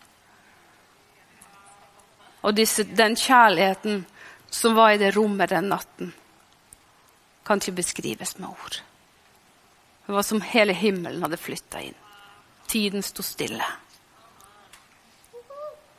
Og 2.40 2.57
disse, 2.57 2.87
den 2.96 3.14
kjærligheten 3.20 4.03
som 4.51 4.75
var 4.75 4.93
i 4.93 4.99
det 4.99 5.13
rommet 5.17 5.51
den 5.51 5.69
natten, 5.71 6.13
kan 7.47 7.59
ikke 7.63 7.79
beskrives 7.81 8.37
med 8.39 8.51
ord. 8.51 8.81
Det 10.07 10.15
var 10.15 10.27
som 10.27 10.43
hele 10.43 10.75
himmelen 10.75 11.23
hadde 11.23 11.39
flytta 11.39 11.81
inn. 11.87 11.97
Tiden 12.71 13.03
sto 13.03 13.23
stille. 13.23 13.67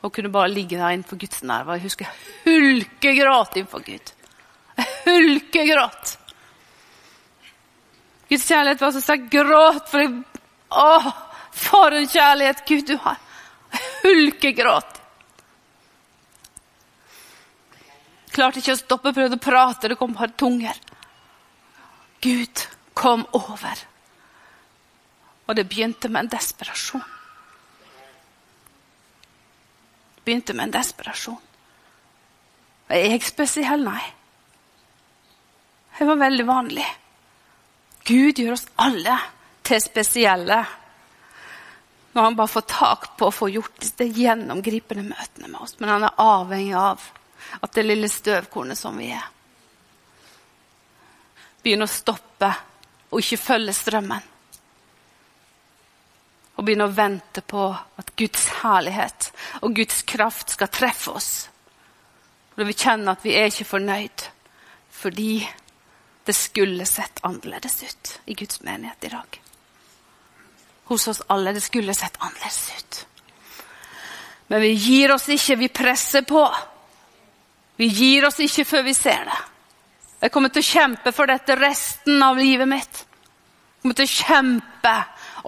Og 0.02 0.14
kunne 0.14 0.32
bare 0.34 0.52
ligge 0.52 0.78
der 0.78 0.96
innenfor 0.96 1.20
Guds 1.20 1.44
nerver. 1.44 1.78
Jeg 1.78 1.86
husker 1.86 2.10
hulkegråt 2.46 3.58
innenfor 3.60 3.84
Gud. 3.86 4.14
Hulkegråt. 5.06 6.16
Guds 8.30 8.48
kjærlighet 8.48 8.82
var 8.82 8.96
så 8.96 9.04
sterk. 9.04 9.28
Gråt 9.32 9.92
for 9.92 10.04
jeg, 10.04 10.24
Å, 10.72 11.12
for 11.52 11.92
en 11.92 12.08
kjærlighet 12.08 12.64
Gud 12.68 12.88
du 12.88 12.96
har! 13.04 13.20
Hulkegråt. 14.06 15.01
Klarte 18.32 18.62
ikke 18.62 18.76
å 18.78 18.80
stoppe, 18.80 19.12
prøvde 19.16 19.36
å 19.40 19.44
prate, 19.44 19.90
det 19.92 20.00
kom 20.00 20.14
bare 20.16 20.32
tunger. 20.40 20.78
Gud 22.24 22.68
kom 22.94 23.26
over. 23.36 23.84
Og 25.50 25.58
det 25.58 25.68
begynte 25.68 26.08
med 26.08 26.26
en 26.26 26.32
desperasjon. 26.32 27.04
Det 30.16 30.24
begynte 30.24 30.56
med 30.56 30.70
en 30.70 30.76
desperasjon. 30.78 31.40
Er 32.92 33.08
jeg 33.10 33.24
spesiell? 33.26 33.84
Nei. 33.84 34.04
Jeg 35.98 36.08
var 36.08 36.20
veldig 36.22 36.46
vanlig. 36.48 36.88
Gud 38.08 38.40
gjør 38.40 38.56
oss 38.56 38.68
alle 38.82 39.18
til 39.68 39.82
spesielle. 39.84 40.60
Når 42.12 42.28
han 42.28 42.38
bare 42.38 42.52
får 42.52 42.68
tak 42.68 43.10
på 43.20 43.28
å 43.28 43.34
få 43.34 43.50
gjort 43.52 43.80
disse 43.84 44.08
gjennomgripende 44.08 45.04
møtene 45.08 45.52
med 45.52 45.62
oss. 45.64 45.78
Men 45.80 45.94
han 45.96 46.08
er 46.08 46.22
avhengig 46.22 46.78
av 46.80 47.06
at 47.62 47.74
det 47.74 47.86
lille 47.86 48.10
støvkornet 48.10 48.78
som 48.80 48.98
vi 48.98 49.12
er, 49.14 49.30
begynner 51.62 51.90
å 51.90 51.94
stoppe 51.94 52.50
og 53.12 53.20
ikke 53.22 53.40
følge 53.42 53.74
strømmen. 53.76 54.28
Og 56.58 56.66
begynner 56.66 56.90
å 56.90 56.96
vente 56.96 57.42
på 57.42 57.70
at 57.72 58.12
Guds 58.20 58.48
herlighet 58.62 59.32
og 59.62 59.76
Guds 59.76 60.02
kraft 60.08 60.54
skal 60.56 60.72
treffe 60.74 61.16
oss. 61.16 61.32
Når 62.58 62.68
vi 62.68 62.78
kjenner 62.78 63.16
at 63.16 63.26
vi 63.26 63.36
er 63.38 63.50
ikke 63.50 63.70
fornøyd 63.72 64.28
fordi 65.02 65.40
det 66.28 66.36
skulle 66.38 66.86
sett 66.86 67.24
annerledes 67.26 67.84
ut 67.84 68.12
i 68.30 68.36
Guds 68.38 68.62
menighet 68.62 69.08
i 69.08 69.10
dag. 69.10 69.40
Hos 70.92 71.08
oss 71.08 71.22
alle. 71.28 71.54
Det 71.54 71.64
skulle 71.66 71.96
sett 71.98 72.20
annerledes 72.20 72.74
ut. 72.78 73.00
Men 74.48 74.62
vi 74.62 74.74
gir 74.76 75.14
oss 75.16 75.30
ikke, 75.32 75.56
vi 75.56 75.70
presser 75.70 76.22
på. 76.28 76.44
Vi 77.82 77.88
gir 77.90 78.28
oss 78.28 78.38
ikke 78.44 78.68
før 78.70 78.84
vi 78.86 78.94
ser 78.94 79.24
det. 79.26 79.38
Jeg 80.22 80.30
kommer 80.30 80.52
til 80.54 80.62
å 80.62 80.68
kjempe 80.68 81.12
for 81.18 81.32
dette 81.32 81.56
resten 81.58 82.22
av 82.22 82.38
livet 82.38 82.70
mitt. 82.70 83.00
Jeg 83.02 83.82
kommer 83.82 83.98
til 83.98 84.06
å 84.06 84.18
kjempe 84.20 84.92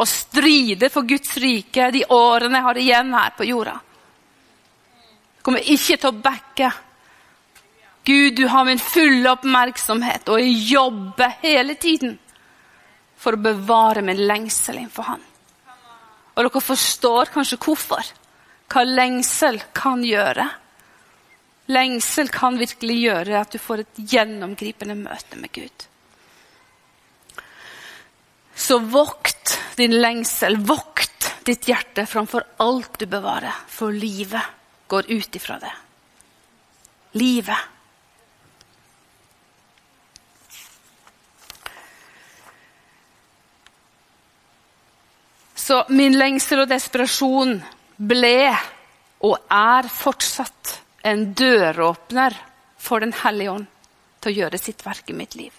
og 0.01 0.09
stride 0.09 0.89
for 0.89 1.05
Guds 1.05 1.35
rike 1.43 1.91
de 1.93 2.01
årene 2.09 2.57
jeg 2.57 2.67
har 2.67 2.79
igjen 2.81 3.13
her 3.13 3.35
på 3.37 3.45
jorda. 3.45 3.75
Jeg 5.35 5.45
kommer 5.45 5.69
ikke 5.75 5.99
til 5.99 6.09
å 6.09 6.21
backe. 6.25 6.71
Gud, 8.09 8.33
du 8.39 8.47
har 8.49 8.65
min 8.65 8.81
fulle 8.81 9.35
oppmerksomhet, 9.35 10.25
og 10.33 10.41
jeg 10.41 10.57
jobber 10.73 11.37
hele 11.43 11.77
tiden 11.77 12.17
for 13.13 13.37
å 13.37 13.43
bevare 13.45 14.01
min 14.01 14.25
lengsel 14.25 14.81
innenfor 14.81 15.11
Han. 15.11 15.21
Og 16.33 16.41
dere 16.41 16.65
forstår 16.65 17.29
kanskje 17.37 17.61
hvorfor. 17.61 18.09
Hva 18.73 18.87
lengsel 18.89 19.61
kan 19.77 20.01
gjøre. 20.01 20.49
Lengsel 21.71 22.27
kan 22.27 22.57
virkelig 22.59 22.95
gjøre 23.05 23.39
at 23.39 23.53
du 23.53 23.59
får 23.61 23.83
et 23.85 23.99
gjennomgripende 24.13 24.97
møte 24.99 25.39
med 25.39 25.53
Gud. 25.55 25.85
Så 28.55 28.79
vokt 28.83 29.55
din 29.79 29.95
lengsel, 29.95 30.59
vokt 30.59 31.29
ditt 31.47 31.67
hjerte 31.67 32.05
framfor 32.07 32.43
alt 32.63 32.99
du 32.99 33.07
bevarer, 33.09 33.63
for 33.67 33.95
livet 33.95 34.43
går 34.91 35.07
ut 35.09 35.39
ifra 35.39 35.57
det. 35.63 35.71
Livet. 37.15 37.71
Så 45.55 45.85
min 45.95 46.17
lengsel 46.19 46.65
og 46.65 46.71
desperasjon 46.71 47.55
ble 47.95 48.37
og 49.23 49.37
er 49.47 49.87
fortsatt 49.87 50.82
en 51.03 51.33
døråpner 51.33 52.35
for 52.77 52.99
Den 52.99 53.13
hellige 53.13 53.51
ånd 53.51 53.67
til 54.23 54.31
å 54.31 54.35
gjøre 54.37 54.59
sitt 54.59 54.83
verk 54.85 55.11
i 55.11 55.15
mitt 55.15 55.35
liv. 55.35 55.51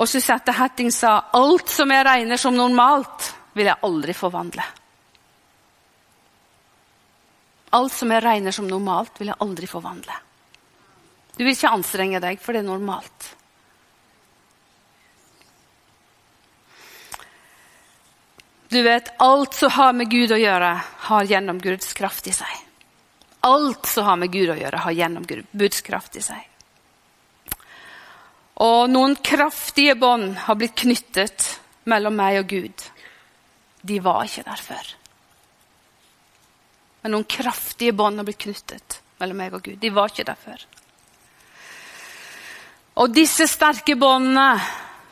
Og 0.00 0.08
Susette 0.08 0.54
Hatting 0.56 0.90
sa 0.94 1.16
alt 1.36 1.70
som 1.70 1.90
jeg 1.92 2.06
regner 2.06 2.40
som 2.40 2.56
normalt, 2.56 3.34
vil 3.54 3.68
jeg 3.68 3.82
aldri 3.86 4.14
forvandle. 4.16 4.64
Alt 7.76 7.94
som 7.94 8.10
jeg 8.10 8.24
regner 8.24 8.54
som 8.54 8.66
normalt, 8.66 9.20
vil 9.20 9.30
jeg 9.30 9.42
aldri 9.44 9.68
forvandle. 9.70 10.16
Du 11.36 11.44
vil 11.44 11.52
ikke 11.54 11.74
anstrenge 11.74 12.22
deg, 12.22 12.40
for 12.42 12.56
det 12.56 12.64
er 12.64 12.70
normalt. 12.70 13.28
Du 18.70 18.80
vet, 18.86 19.12
alt 19.18 19.54
som 19.54 19.70
har 19.74 19.94
med 19.98 20.10
Gud 20.10 20.32
å 20.34 20.38
gjøre, 20.38 20.74
har 21.10 21.30
gjennom 21.30 21.58
Guds 21.62 21.92
kraft 21.98 22.26
i 22.30 22.34
seg. 22.34 22.69
Alt 23.40 23.86
som 23.86 24.04
har 24.04 24.18
med 24.20 24.32
Gud 24.32 24.52
å 24.52 24.58
gjøre, 24.58 24.82
har 24.84 24.96
gjennombudskraft 24.96 26.16
i 26.20 26.24
seg. 26.24 26.46
Og 28.60 28.90
noen 28.92 29.16
kraftige 29.24 29.94
bånd 29.96 30.34
har 30.44 30.58
blitt 30.60 30.76
knyttet 30.82 31.46
mellom 31.88 32.18
meg 32.18 32.42
og 32.42 32.50
Gud. 32.50 32.82
De 33.80 33.96
var 34.04 34.26
ikke 34.28 34.44
der 34.44 34.60
før. 34.60 34.90
Men 37.00 37.16
noen 37.16 37.24
kraftige 37.24 37.96
bånd 37.96 38.20
har 38.20 38.28
blitt 38.28 38.42
knyttet 38.44 39.00
mellom 39.22 39.40
meg 39.40 39.56
og 39.56 39.64
Gud. 39.64 39.80
De 39.80 39.92
var 39.94 40.12
ikke 40.12 40.28
der 40.28 40.40
før. 40.40 40.66
Og 43.00 43.16
disse 43.16 43.46
sterke 43.48 43.96
båndene, 43.96 44.60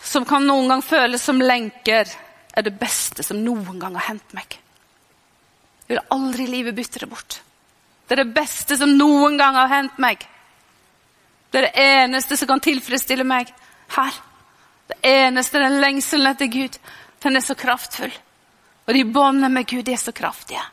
som 0.05 0.27
kan 0.29 0.45
noen 0.45 0.69
gang 0.69 0.85
føles 0.85 1.25
som 1.25 1.41
lenker, 1.41 2.11
er 2.53 2.65
det 2.67 2.77
beste 2.77 3.25
som 3.25 3.41
noen 3.41 3.81
gang 3.81 3.97
har 3.97 4.11
hendt 4.11 4.35
meg. 4.37 4.59
Jeg 5.87 5.95
vil 5.95 6.05
aldri 6.13 6.45
i 6.45 6.53
livet 6.53 6.77
bytte 6.77 7.01
det 7.01 7.09
bort. 7.09 7.39
Det 8.09 8.17
er 8.17 8.25
det 8.25 8.35
beste 8.35 8.77
som 8.81 8.95
noen 8.97 9.37
gang 9.37 9.57
har 9.59 9.69
hendt 9.69 9.99
meg. 10.01 10.23
Det 11.51 11.61
er 11.61 11.67
det 11.69 11.85
eneste 11.85 12.37
som 12.41 12.49
kan 12.49 12.63
tilfredsstille 12.65 13.25
meg 13.25 13.53
her. 13.97 14.17
Det 14.89 14.97
eneste, 15.05 15.61
Den 15.61 15.81
lengselen 15.81 16.27
etter 16.27 16.49
Gud, 16.49 16.79
den 17.23 17.37
er 17.37 17.45
så 17.45 17.55
kraftfull. 17.55 18.13
Og 18.87 18.95
de 18.95 19.05
båndene 19.05 19.53
med 19.53 19.69
Gud 19.69 19.89
er 19.89 20.01
så 20.01 20.13
kraftige. 20.13 20.65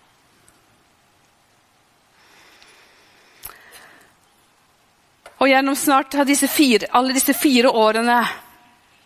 Og 5.43 5.49
gjennom 5.51 5.75
snart 5.75 6.15
disse 6.27 6.47
fire, 6.47 6.87
alle 6.95 7.13
disse 7.13 7.33
fire 7.35 7.69
årene 7.69 8.21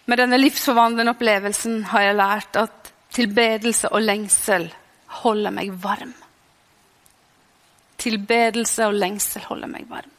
med 0.05 0.17
denne 0.21 0.37
livsforvandlende 0.37 1.15
opplevelsen 1.15 1.83
har 1.89 2.05
jeg 2.05 2.17
lært 2.17 2.59
at 2.61 2.91
tilbedelse 3.13 3.89
og 3.89 4.05
lengsel 4.05 4.69
holder 5.23 5.53
meg 5.53 5.73
varm. 5.81 6.13
Tilbedelse 7.99 8.87
og 8.87 8.95
lengsel 8.95 9.43
holder 9.49 9.71
meg 9.71 9.89
varm. 9.89 10.15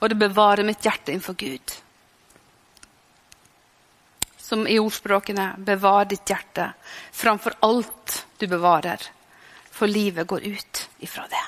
Og 0.00 0.10
det 0.10 0.18
bevarer 0.20 0.66
mitt 0.66 0.84
hjerte 0.84 1.12
innenfor 1.12 1.36
Gud. 1.40 1.74
Som 4.36 4.66
i 4.68 4.78
ordspråkene 4.78 5.54
'bevar 5.58 6.04
ditt 6.04 6.28
hjerte' 6.28 6.72
framfor 7.12 7.54
alt 7.60 8.26
du 8.38 8.46
bevarer, 8.46 9.00
for 9.70 9.86
livet 9.86 10.26
går 10.26 10.44
ut 10.44 10.88
ifra 10.98 11.26
det. 11.28 11.46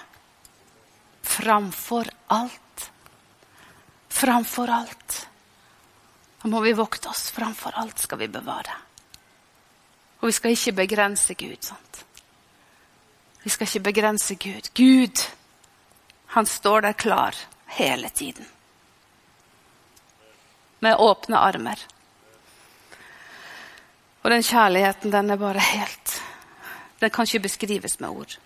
Framfor 1.23 2.09
alt. 2.27 2.91
Framfor 4.09 4.71
alt. 4.71 5.29
Da 6.43 6.49
må 6.49 6.61
vi 6.61 6.73
vokte 6.73 7.09
oss. 7.09 7.31
Framfor 7.31 7.73
alt 7.75 7.99
skal 7.99 8.19
vi 8.19 8.29
bevare. 8.29 8.73
Og 10.21 10.29
vi 10.31 10.33
skal 10.33 10.51
ikke 10.57 10.73
begrense 10.73 11.35
Gud. 11.35 11.59
sant? 11.61 12.06
Vi 13.47 13.51
skal 13.55 13.69
ikke 13.69 13.93
begrense 13.93 14.35
Gud. 14.35 14.69
Gud, 14.75 15.21
han 16.35 16.47
står 16.51 16.81
der 16.81 16.93
klar 16.93 17.35
hele 17.79 18.09
tiden. 18.09 18.47
Med 20.83 20.97
åpne 20.99 21.39
armer. 21.39 21.79
Og 24.23 24.31
den 24.31 24.43
kjærligheten, 24.43 25.13
den 25.13 25.31
er 25.31 25.39
bare 25.39 25.63
helt 25.63 26.23
Den 27.01 27.11
kan 27.11 27.23
ikke 27.29 27.45
beskrives 27.45 28.01
med 28.01 28.09
ord. 28.09 28.39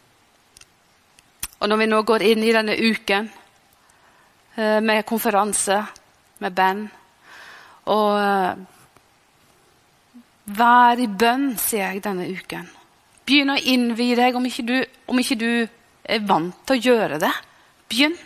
Og 1.60 1.68
når 1.68 1.76
vi 1.76 1.86
nå 1.86 2.02
går 2.02 2.22
inn 2.26 2.44
i 2.44 2.52
denne 2.52 2.74
uken 2.76 3.30
eh, 4.56 4.80
med 4.82 5.06
konferanse, 5.06 5.78
med 6.38 6.52
band 6.52 6.88
og 7.86 8.20
eh, 8.20 8.66
Vær 10.50 11.00
i 11.00 11.06
bønn, 11.06 11.54
sier 11.56 11.94
jeg 11.94 12.04
denne 12.04 12.26
uken. 12.28 12.68
Begynn 13.30 13.52
å 13.54 13.60
innvie 13.62 14.16
deg 14.18 14.34
om 14.34 14.46
ikke, 14.48 14.64
du, 14.66 14.76
om 15.06 15.18
ikke 15.22 15.38
du 15.38 15.50
er 16.02 16.22
vant 16.26 16.56
til 16.66 16.80
å 16.80 16.84
gjøre 16.90 17.20
det. 17.22 17.30
Begynn. 17.90 18.16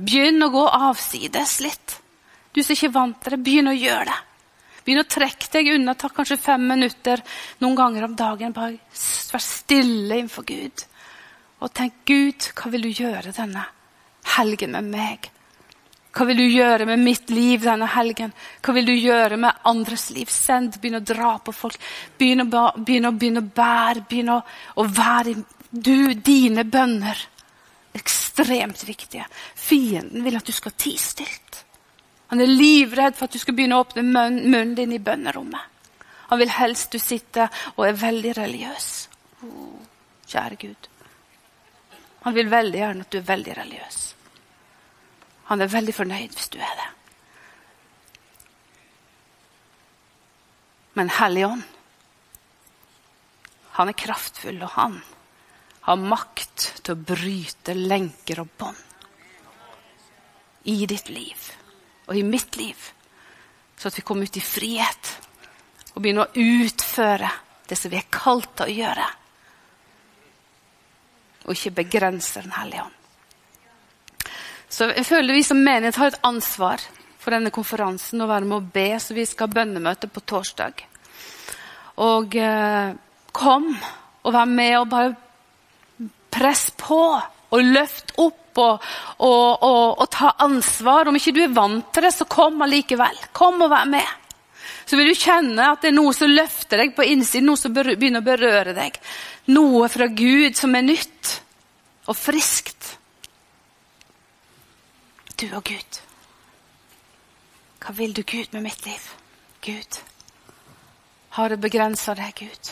Begynn 0.00 0.46
å 0.46 0.48
gå 0.54 0.62
avsides 0.88 1.58
litt. 1.60 1.98
Du 2.56 2.62
som 2.62 2.72
ikke 2.72 2.88
er 2.88 2.94
vant 2.94 3.18
til 3.20 3.34
det, 3.34 3.40
begynn 3.44 3.68
å 3.68 3.76
gjøre 3.76 4.06
det. 4.08 4.16
Begynn 4.86 5.02
å 5.02 5.10
trekke 5.12 5.50
deg 5.52 5.74
unna. 5.74 5.94
Ta 5.94 6.08
kanskje 6.08 6.40
fem 6.40 6.64
minutter 6.72 7.20
noen 7.60 7.76
ganger 7.76 8.08
om 8.08 8.16
dagen. 8.16 8.56
Bare 8.56 8.80
vær 8.80 9.44
stille 9.44 10.22
innenfor 10.22 10.48
Gud. 10.48 10.86
Og 11.60 11.70
tenk, 11.76 12.00
Gud, 12.08 12.48
hva 12.56 12.72
vil 12.72 12.88
du 12.88 12.90
gjøre 13.04 13.36
denne 13.36 13.68
helgen 14.38 14.72
med 14.78 14.88
meg? 14.96 15.28
Hva 16.12 16.26
vil 16.28 16.42
du 16.42 16.44
gjøre 16.44 16.84
med 16.86 17.00
mitt 17.00 17.30
liv 17.32 17.62
denne 17.64 17.88
helgen? 17.88 18.34
Hva 18.60 18.74
vil 18.76 18.86
du 18.90 18.92
gjøre 18.92 19.38
med 19.40 19.64
andres 19.68 20.10
liv? 20.12 20.28
Send, 20.28 20.76
begynn 20.80 21.00
å 21.00 21.06
dra 21.08 21.38
på 21.40 21.54
folk. 21.56 21.78
Begynn 22.20 22.44
å, 22.44 22.48
å, 22.68 23.12
å 23.16 23.44
bære. 23.56 24.04
Begynn 24.10 24.34
å, 24.34 24.38
å 24.76 24.84
være 24.84 25.38
du, 25.70 26.12
dine 26.12 26.66
bønner. 26.68 27.16
Ekstremt 27.96 28.84
viktige. 28.84 29.24
Fienden 29.56 30.24
vil 30.24 30.36
at 30.36 30.48
du 30.48 30.52
skal 30.52 30.76
tie 30.76 31.00
stilt. 31.00 31.64
Han 32.32 32.40
er 32.40 32.48
livredd 32.48 33.16
for 33.16 33.28
at 33.28 33.32
du 33.32 33.40
skal 33.40 33.56
begynne 33.56 33.76
å 33.76 33.84
åpne 33.84 34.04
munnen 34.04 34.76
din 34.76 34.92
i 34.92 35.00
bønnerommet. 35.00 35.68
Han 36.28 36.40
vil 36.40 36.52
helst 36.52 36.92
du 36.92 37.00
sitter 37.00 37.48
og 37.74 37.84
er 37.84 37.98
veldig 38.00 38.32
religiøs. 38.38 38.88
Oh, 39.44 39.80
kjære 40.28 40.56
Gud. 40.60 40.88
Han 42.22 42.36
vil 42.36 42.48
veldig 42.48 42.80
gjerne 42.80 43.04
at 43.04 43.12
du 43.12 43.18
er 43.20 43.28
veldig 43.28 43.56
religiøs. 43.58 43.98
Han 45.50 45.60
er 45.60 45.72
veldig 45.72 45.94
fornøyd 45.96 46.36
hvis 46.36 46.52
du 46.54 46.58
er 46.62 46.74
det. 46.78 46.88
Men 50.98 51.08
Helligånd, 51.16 51.62
han 53.78 53.88
er 53.88 53.96
kraftfull, 53.96 54.60
og 54.60 54.74
han 54.76 54.98
har 55.86 55.98
makt 55.98 56.66
til 56.84 56.94
å 56.94 57.04
bryte 57.08 57.74
lenker 57.74 58.42
og 58.42 58.50
bånd 58.60 58.88
i 60.68 60.84
ditt 60.86 61.08
liv 61.10 61.48
og 62.06 62.18
i 62.18 62.22
mitt 62.26 62.56
liv. 62.60 62.76
Så 63.78 63.88
at 63.88 63.98
vi 63.98 64.04
kommer 64.06 64.28
ut 64.28 64.36
i 64.36 64.44
frihet 64.44 65.14
og 65.94 66.02
begynner 66.02 66.28
å 66.28 66.44
utføre 66.44 67.30
det 67.68 67.78
som 67.78 67.90
vi 67.90 67.98
er 67.98 68.10
kalt 68.12 68.52
til 68.58 68.68
å 68.68 68.76
gjøre. 68.76 69.06
Og 71.46 71.56
ikke 71.56 71.78
begrenser 71.82 72.46
Den 72.46 72.54
hellige 72.54 72.84
ånd. 72.84 73.01
Så 74.72 74.88
jeg 74.88 75.04
føler 75.04 75.36
vi 75.36 75.44
som 75.44 75.60
menighet 75.60 75.98
har 76.00 76.12
et 76.12 76.22
ansvar 76.24 76.80
for 77.20 77.34
denne 77.34 77.52
konferansen 77.54 78.22
å 78.24 78.28
være 78.30 78.48
med 78.48 78.56
å 78.56 78.70
be, 78.74 78.88
så 78.98 79.14
vi 79.14 79.26
skal 79.28 79.50
ha 79.50 79.58
bønnemøte 79.58 80.08
på 80.10 80.22
torsdag. 80.26 80.80
Og 82.02 82.36
eh, 82.40 82.94
kom 83.36 83.68
og 84.22 84.32
vær 84.32 84.48
med 84.48 84.78
og 84.78 84.88
bare 84.90 86.08
press 86.32 86.70
på 86.80 87.02
og 87.52 87.68
løft 87.68 88.14
opp 88.16 88.60
og, 88.62 88.86
og, 89.18 89.50
og, 89.64 89.84
og, 90.00 90.06
ta 90.12 90.32
ansvar. 90.44 91.08
Om 91.08 91.20
ikke 91.20 91.34
du 91.36 91.42
er 91.44 91.54
vant 91.54 91.92
til 91.92 92.06
det, 92.06 92.14
så 92.16 92.28
kom 92.28 92.64
allikevel. 92.64 93.20
Kom 93.36 93.60
og 93.64 93.72
vær 93.72 93.88
med. 93.92 94.08
Så 94.88 94.96
vil 94.96 95.12
du 95.12 95.16
kjenne 95.16 95.68
at 95.74 95.84
det 95.84 95.92
er 95.92 95.98
noe 95.98 96.16
som 96.16 96.32
løfter 96.32 96.80
deg 96.80 96.96
på 96.96 97.04
innsiden, 97.12 97.50
noe 97.50 97.60
som 97.60 97.76
begynner 97.76 98.24
å 98.24 98.26
berøre 98.26 98.74
deg. 98.76 98.96
Noe 99.52 99.88
fra 99.92 100.08
Gud 100.08 100.56
som 100.56 100.74
er 100.76 100.88
nytt 100.88 101.36
og 102.08 102.16
friskt 102.18 102.96
du 105.42 105.56
og 105.56 105.64
Gud? 105.64 105.98
Hva 107.82 107.92
vil 107.98 108.14
du, 108.16 108.22
Gud, 108.22 108.52
med 108.52 108.62
mitt 108.62 108.84
liv? 108.86 109.06
Gud, 109.62 109.98
har 111.34 111.48
det 111.48 111.60
begrensa 111.60 112.14
deg, 112.14 112.30
Gud? 112.38 112.70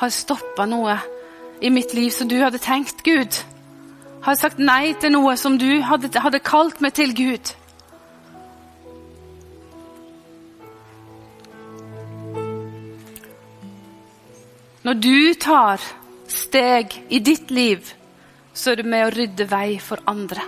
Har 0.00 0.08
jeg 0.08 0.16
stoppa 0.16 0.64
noe 0.64 0.96
i 1.60 1.68
mitt 1.68 1.92
liv 1.94 2.08
som 2.16 2.28
du 2.28 2.38
hadde 2.40 2.62
tenkt, 2.64 3.04
Gud? 3.04 3.42
Har 4.24 4.32
jeg 4.32 4.40
sagt 4.40 4.58
nei 4.58 4.94
til 5.00 5.12
noe 5.12 5.36
som 5.36 5.58
du 5.60 5.68
hadde, 5.84 6.12
hadde 6.16 6.40
kalt 6.40 6.80
meg 6.80 6.96
til, 6.96 7.12
Gud? 7.16 7.54
Når 14.80 15.00
du 15.04 15.34
tar 15.36 15.82
steg 16.30 17.02
i 17.12 17.18
ditt 17.20 17.50
liv 17.52 17.99
så 18.60 18.74
er 18.74 18.82
du 18.82 18.88
med 18.92 19.06
å 19.06 19.12
rydde 19.14 19.46
vei 19.48 19.78
for 19.80 20.02
andre. 20.10 20.42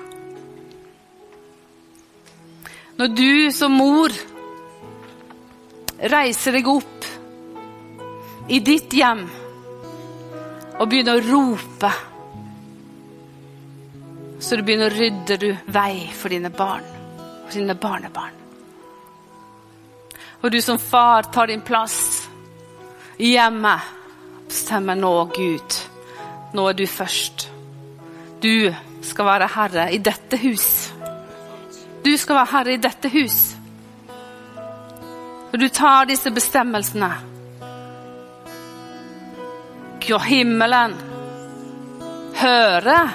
Når 2.98 3.14
du 3.16 3.52
som 3.56 3.72
mor 3.72 4.12
reiser 6.12 6.58
deg 6.58 6.68
opp 6.68 7.06
i 8.52 8.58
ditt 8.60 8.92
hjem 8.92 9.22
og 10.76 10.90
begynner 10.90 11.22
å 11.22 11.24
rope, 11.24 11.92
så 14.42 14.58
du 14.58 14.64
begynner 14.66 14.92
å 14.92 14.98
rydde 14.98 15.38
du 15.40 15.48
vei 15.72 16.04
for 16.12 16.34
dine 16.34 16.50
barn 16.52 16.84
og 17.46 17.48
dine 17.54 17.78
barnebarn. 17.80 18.36
Og 20.42 20.50
du 20.52 20.58
som 20.60 20.76
far 20.76 21.30
tar 21.32 21.48
din 21.48 21.64
plass 21.64 22.26
i 23.22 23.32
hjemmet, 23.38 23.88
bestemmer 24.50 25.00
nå, 25.00 25.14
Gud, 25.32 25.80
nå 26.52 26.68
er 26.68 26.76
du 26.76 26.84
først. 26.90 27.51
Du 28.42 28.74
skal 29.02 29.24
være 29.24 29.46
herre 29.54 29.86
i 29.94 29.98
dette 30.02 30.38
hus. 30.42 30.92
Du 32.02 32.16
skal 32.18 32.40
være 32.40 32.50
herre 32.50 32.72
i 32.74 32.80
dette 32.82 33.10
hus. 33.12 33.36
Og 35.52 35.60
du 35.60 35.68
tar 35.68 36.08
disse 36.10 36.30
bestemmelsene. 36.34 37.10
Og 40.12 40.24
himmelen 40.26 40.96
hører 42.36 43.12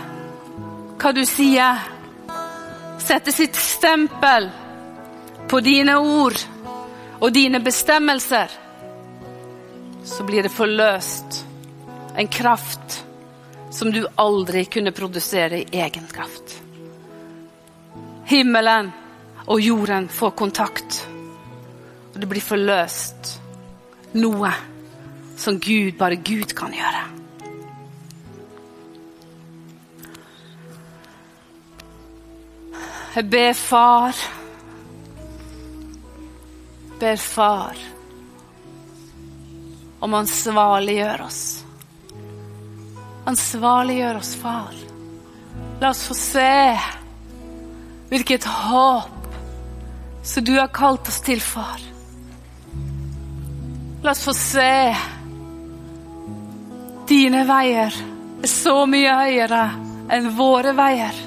hva 0.97 1.11
du 1.13 1.25
sier. 1.27 1.81
Setter 3.03 3.35
sitt 3.35 3.59
stempel 3.59 4.47
på 5.51 5.59
dine 5.61 5.97
ord 5.99 6.39
og 7.19 7.27
dine 7.35 7.59
bestemmelser. 7.63 8.55
Så 10.07 10.23
blir 10.23 10.47
det 10.47 10.55
forløst 10.55 11.43
en 12.17 12.31
kraft 12.31 13.03
som 13.69 13.91
du 13.91 14.05
aldri 14.15 14.65
kunne 14.65 14.91
produsere 14.91 15.61
i 15.61 15.67
egen 15.71 16.07
kraft. 16.11 16.61
Himmelen 18.27 18.91
og 19.47 19.61
jorden 19.61 20.09
får 20.11 20.31
kontakt, 20.31 21.03
og 22.13 22.19
det 22.19 22.27
blir 22.27 22.43
forløst 22.43 23.37
noe 24.17 24.51
som 25.37 25.59
Gud, 25.59 25.93
bare 25.99 26.17
Gud 26.19 26.55
kan 26.57 26.73
gjøre. 26.75 27.05
Jeg 33.17 33.29
ber 33.33 33.53
far 33.57 34.27
ber 36.99 37.17
far 37.17 37.77
om 39.99 40.13
ansvarliggjør 40.13 41.23
oss 41.25 41.41
ansvarliggjør 43.27 44.21
oss, 44.21 44.33
far. 44.39 44.73
La 45.81 45.91
oss 45.91 46.05
få 46.07 46.15
se 46.17 46.79
hvilket 48.07 48.47
håp 48.47 49.27
som 50.23 50.43
du 50.47 50.53
har 50.57 50.71
kalt 50.73 51.07
oss 51.11 51.19
til, 51.25 51.41
far. 51.43 51.81
La 54.03 54.13
oss 54.13 54.23
få 54.23 54.35
se 54.35 54.71
dine 57.07 57.43
veier 57.47 57.95
er 58.43 58.51
så 58.51 58.81
mye 58.89 59.13
høyere 59.21 59.63
enn 60.13 60.31
våre 60.37 60.73
veier. 60.77 61.23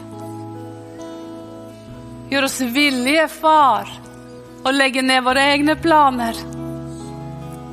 Gjør 2.31 2.47
oss 2.47 2.61
villige, 2.73 3.27
far, 3.33 3.89
å 4.65 4.73
legge 4.73 5.03
ned 5.03 5.25
våre 5.27 5.47
egne 5.53 5.77
planer 5.81 6.37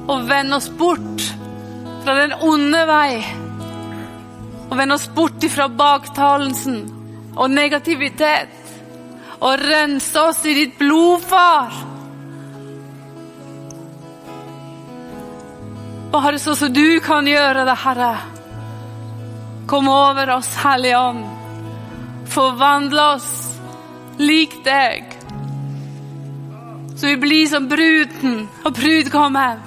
og 0.08 0.24
vende 0.28 0.56
oss 0.58 0.70
bort 0.80 1.26
fra 2.04 2.16
den 2.22 2.34
onde 2.48 2.86
vei 2.88 3.12
og 4.68 4.78
vende 4.78 4.96
oss 4.98 5.08
bort 5.16 5.44
ifra 5.44 5.68
baktalelsen 5.72 6.80
og 7.38 7.52
negativitet. 7.52 8.56
Og 9.38 9.62
rense 9.62 10.22
oss 10.22 10.42
i 10.50 10.56
ditt 10.58 10.80
blod, 10.80 11.22
far. 11.22 11.76
Bare 16.12 16.40
sånn 16.42 16.58
som 16.58 16.74
du 16.74 17.00
kan 17.06 17.28
gjøre 17.30 17.68
det, 17.68 17.78
Herre. 17.84 18.14
Kom 19.70 19.90
over 19.92 20.32
oss, 20.38 20.50
Hellige 20.64 20.98
Ånd. 20.98 21.26
Forvandle 22.32 23.06
oss 23.18 23.32
lik 24.18 24.58
deg. 24.66 25.14
Så 26.98 27.12
vi 27.12 27.18
blir 27.22 27.48
som 27.52 27.68
bruden 27.70 28.48
og 28.66 28.74
brudgommen. 28.74 29.62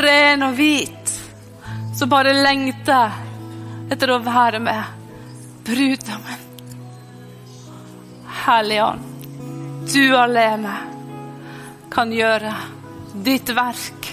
Ren 0.00 0.42
og 0.48 0.56
hvit. 0.58 1.12
Så 1.94 2.08
bare 2.10 2.34
lengter 2.34 3.29
etter 3.90 4.12
å 4.14 4.20
være 4.22 4.60
med 4.62 4.82
bruddommen. 5.66 6.46
Hellige 8.44 8.84
Ånd, 8.84 9.02
du 9.92 10.16
alene 10.16 10.76
kan 11.90 12.12
gjøre 12.14 12.54
ditt 13.26 13.50
verk 13.54 14.10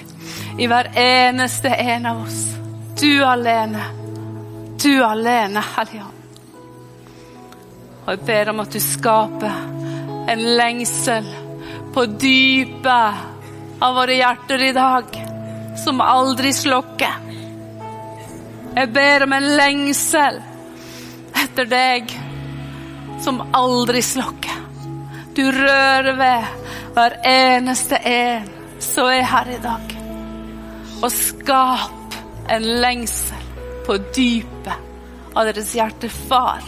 i 0.58 0.68
hver 0.68 0.90
eneste 0.98 1.70
en 1.70 2.06
av 2.10 2.22
oss. 2.26 2.42
Du 2.98 3.24
alene. 3.26 3.84
Du 4.82 5.04
alene, 5.06 5.64
Hellige 5.76 6.06
Ånd. 6.06 6.14
Og 8.08 8.14
jeg 8.14 8.24
ber 8.26 8.50
om 8.54 8.64
at 8.64 8.74
du 8.74 8.80
skaper 8.82 9.56
en 10.32 10.44
lengsel 10.58 11.28
på 11.94 12.06
dypet 12.18 13.82
av 13.84 13.96
våre 13.98 14.16
hjerter 14.18 14.64
i 14.64 14.74
dag, 14.76 15.18
som 15.84 16.02
aldri 16.02 16.54
slukker. 16.56 17.27
Jeg 18.78 18.92
ber 18.94 19.24
om 19.26 19.32
en 19.34 19.46
lengsel 19.58 20.36
etter 21.42 21.66
deg 21.66 22.12
som 23.26 23.40
aldri 23.58 24.04
slukker. 24.06 24.60
Du 25.34 25.48
rører 25.50 26.14
ved 26.20 26.52
hver 26.94 27.16
eneste 27.26 27.98
en 28.06 28.46
som 28.82 29.10
er 29.10 29.26
her 29.26 29.50
i 29.56 29.58
dag. 29.64 29.96
Og 31.02 31.10
skap 31.14 32.18
en 32.54 32.68
lengsel 32.84 33.50
på 33.88 33.98
dypet 34.14 35.34
av 35.34 35.50
deres 35.50 35.74
hjerte, 35.74 36.14
far. 36.30 36.62